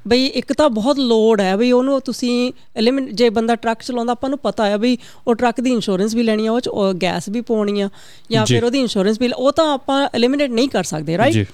[0.07, 4.29] ਬਈ ਇੱਕ ਤਾਂ ਬਹੁਤ ਲੋਡ ਹੈ ਬਈ ਉਹਨੂੰ ਤੁਸੀਂ ਐਲੀਮੈਂਟ ਜੇ ਬੰਦਾ ਟਰੱਕ ਚਲਾਉਂਦਾ ਆਪਾਂ
[4.29, 6.69] ਨੂੰ ਪਤਾ ਹੈ ਬਈ ਉਹ ਟਰੱਕ ਦੀ ਇੰਸ਼ੋਰੈਂਸ ਵੀ ਲੈਣੀ ਆ ਉਹ ਚ
[7.01, 7.89] ਗੈਸ ਵੀ ਪਾਉਣੀ ਆ
[8.31, 11.47] ਜਾਂ ਫਿਰ ਉਹਦੀ ਇੰਸ਼ੋਰੈਂਸ ਵੀ ਉਹ ਤਾਂ ਆਪਾਂ ਐਲੀਮੀਨੇਟ ਨਹੀਂ ਕਰ ਸਕਦੇ ਰਾਈਟ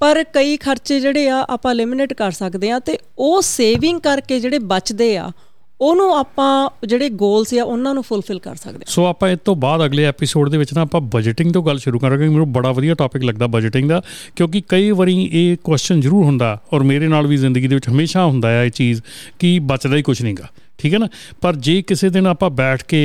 [0.00, 4.58] ਪਰ ਕਈ ਖਰਚੇ ਜਿਹੜੇ ਆ ਆਪਾਂ ਐਲੀਮੀਨੇਟ ਕਰ ਸਕਦੇ ਆ ਤੇ ਉਹ ਸੇਵਿੰਗ ਕਰਕੇ ਜਿਹੜੇ
[4.58, 5.30] ਬਚਦੇ ਆ
[5.80, 9.84] ਉਹਨੂੰ ਆਪਾਂ ਜਿਹੜੇ ਗੋਲਸ ਆ, ਉਹਨਾਂ ਨੂੰ ਫੁੱਲਫਿਲ ਕਰ ਸਕਦੇ ਸੋ ਆਪਾਂ ਇਸ ਤੋਂ ਬਾਅਦ
[9.84, 13.24] ਅਗਲੇ ਐਪੀਸੋਡ ਦੇ ਵਿੱਚ ਨਾ ਆਪਾਂ ਬਜਟਿੰਗ ਤੋਂ ਗੱਲ ਸ਼ੁਰੂ ਕਰਾਂਗੇ। ਮੈਨੂੰ ਬੜਾ ਵਧੀਆ ਟੌਪਿਕ
[13.24, 14.02] ਲੱਗਦਾ ਬਜਟਿੰਗ ਦਾ,
[14.36, 18.24] ਕਿਉਂਕਿ ਕਈ ਵਾਰੀ ਇਹ ਕੁਐਸਚਨ ਜ਼ਰੂਰ ਹੁੰਦਾ ਔਰ ਮੇਰੇ ਨਾਲ ਵੀ ਜ਼ਿੰਦਗੀ ਦੇ ਵਿੱਚ ਹਮੇਸ਼ਾ
[18.24, 19.02] ਹੁੰਦਾ ਹੈ ਇਹ ਚੀਜ਼
[19.38, 21.08] ਕਿ ਬਚਦਾ ਹੀ ਕੁਝ ਨਹੀਂਗਾ ਠੀਕ ਹੈ ਨਾ?
[21.40, 23.00] ਪਰ ਜੇ ਕਿਸੇ ਦਿਨ ਆਪਾਂ ਬੈਠ ਕੇ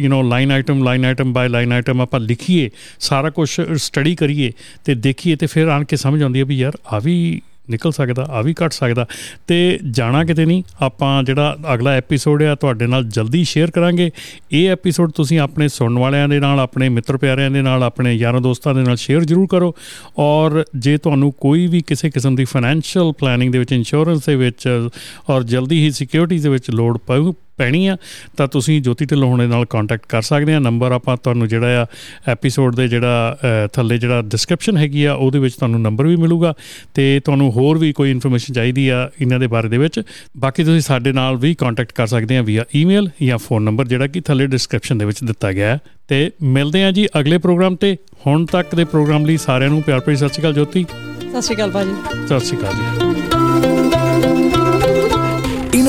[0.00, 4.52] you know line item line item by line item ਆਪਾਂ ਲਿਖੀਏ, ਸਾਰਾ ਕੁਝ ਸਟੱਡੀ ਕਰੀਏ
[4.84, 8.26] ਤੇ ਦੇਖੀਏ ਤੇ ਫਿਰ ਆਣ ਕੇ ਸਮਝ ਆਉਂਦੀ ਹੈ ਵੀ ਯਾਰ, ਆ ਵੀ ਨਿਕਲ ਸਕਦਾ,
[8.30, 9.06] ਆ ਵੀ ਘਟ ਸਕਦਾ।
[9.46, 14.10] ਤੇ ਜਾਣਾ ਕਿਤੇ ਨਹੀਂ, ਆਪਾਂ ਜਿਹੜਾ ਅਗਲਾ ਐਪੀਸੋਡ ਆ, ਤੁਹਾਡੇ ਨਾਲ ਜਲਦੀ ਸ਼ੇਅਰ ਕਰਾਂਗੇ।
[14.52, 18.40] ਇਹ ਐਪੀਸੋਡ ਤੁਸੀਂ ਆਪਣੇ ਸੁਣਨ ਵਾਲਿਆਂ ਦੇ ਨਾਲ, ਆਪਣੇ ਮਿੱਤਰ ਪਿਆਰਿਆਂ ਦੇ ਨਾਲ, ਆਪਣੇ ਯਾਰਾਂ
[18.40, 19.74] ਦੋਸਤਾਂ ਦੇ ਨਾਲ ਸ਼ੇਅਰ ਜ਼ਰੂਰ ਕਰੋ।
[20.18, 24.88] ਔਰ ਜੇ ਤੁਹਾਨੂੰ ਕੋਈ ਵੀ ਕਿਸੇ ਕਿਸਮ ਦੀ ਫਾਈਨੈਂਸ਼ੀਅਲ ਪਲੈਨਿੰਗ ਦੇ ਵਿੱਚ ਇੰਸ਼ੋਰੈਂਸ ਦੇ ਵਿੱਚ,
[25.30, 27.96] ਔਰ ਜਲਦੀ ਹੀ ਸਿਕਿਉਰਿਟੀਜ਼ ਦੇ ਵਿੱਚ ਲੋਡ ਪਊ ਪੈਣੀ ਆ
[28.36, 31.86] ਤਾਂ ਤੁਸੀਂ ਜੋਤੀ ਢਿੱਲੋਂ ਦੇ ਨਾਲ ਕੰਟੈਕਟ ਕਰ ਸਕਦੇ ਆ। ਨੰਬਰ ਆਪਾਂ ਤੁਹਾਨੂੰ ਜਿਹੜਾ ਆ
[32.28, 33.36] ਐਪੀਸੋਡ ਦੇ ਜਿਹੜਾ
[33.72, 36.54] ਥੱਲੇ ਜਿਹੜਾ ਡਿਸਕ੍ਰਿਪਸ਼ਨ ਹੈਗੀ ਆ ਉਹਦੇ ਵਿੱਚ ਤੁਹਾਨੂੰ ਨੰਬਰ ਵੀ ਮਿਲੂਗਾ
[36.94, 40.00] ਤੇ ਤੁਹਾਨੂੰ ਹੋਰ ਵੀ ਕੋਈ ਇਨਫੋਰਮੇਸ਼ਨ ਚਾਹੀਦੀ ਆ ਇਹਨਾਂ ਦੇ ਬਾਰੇ ਦੇ ਵਿੱਚ।
[40.36, 44.06] ਬਾਕੀ ਤੁਸੀਂ ਸਾਡੇ ਨਾਲ ਵੀ ਕੰਟੈਕਟ ਕਰ ਸਕਦੇ ਆ ਵੀਆ ਈਮੇਲ ਜਾਂ ਫੋਨ ਨੰਬਰ ਜਿਹੜਾ
[44.06, 47.96] ਕਿ ਥੱਲੇ ਡਿਸਕ੍ਰਿਪਸ਼ਨ ਦੇ ਵਿੱਚ ਦਿੱਤਾ ਗਿਆ ਹੈ। ਤੇ ਮਿਲਦੇ ਆ ਜੀ ਅਗਲੇ ਪ੍ਰੋਗਰਾਮ ਤੇ।
[48.26, 50.84] ਹੁਣ ਤੱਕ ਦੇ ਪ੍ਰੋਗਰਾਮ ਲਈ ਸਾਰਿਆਂ ਨੂੰ ਪਿਆਰ ਭਰੀ ਸਤਿ ਸ਼੍ਰੀ ਅਕਾਲ ਜੋਤੀ।
[51.30, 53.31] ਸਤਿ ਸ਼੍ਰੀ ਅਕਾਲ ਭਾਜੀ। ਸਤਿ ਸ਼੍ਰੀ ਅਕਾਲ ਜੀ।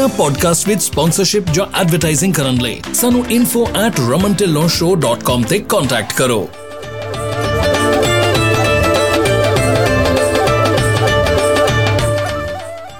[0.03, 6.49] ਇਨਾ ਪੋਡਕਾਸਟ ਵਿਦ ਸਪਾਂਸਰਸ਼ਿਪ ਜਾਂ ਐਡਵਰਟਾਈਜ਼ਿੰਗ ਕਰਨ ਲਈ ਸਾਨੂੰ info@ramantillonshow.com ਤੇ ਕੰਟੈਕਟ ਕਰੋ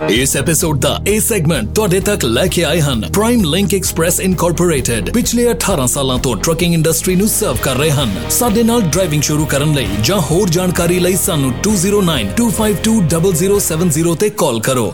[0.09, 5.09] ਇਸ ਐਪੀਸੋਡ ਦਾ ਇਹ ਸੈਗਮੈਂਟ ਤੁਹਾਡੇ ਤੱਕ ਲੈ ਕੇ ਆਏ ਹਨ ਪ੍ਰਾਈਮ ਲਿੰਕ ਐਕਸਪ੍ਰੈਸ ਇਨਕੋਰਪੋਰੇਟਡ
[5.13, 9.45] ਪਿਛਲੇ 18 ਸਾਲਾਂ ਤੋਂ ਟਰੱਕਿੰਗ ਇੰਡਸਟਰੀ ਨੂੰ ਸਰਵ ਕਰ ਰਹੇ ਹਨ ਸਾਡੇ ਨਾਲ ਡਰਾਈਵਿੰਗ ਸ਼ੁਰੂ
[9.45, 14.93] ਕਰਨ ਲਈ ਜਾਂ ਹੋਰ ਜਾਣਕਾਰੀ ਲਈ ਸਾਨੂੰ 2092520070 ਤੇ ਕਾਲ ਕਰੋ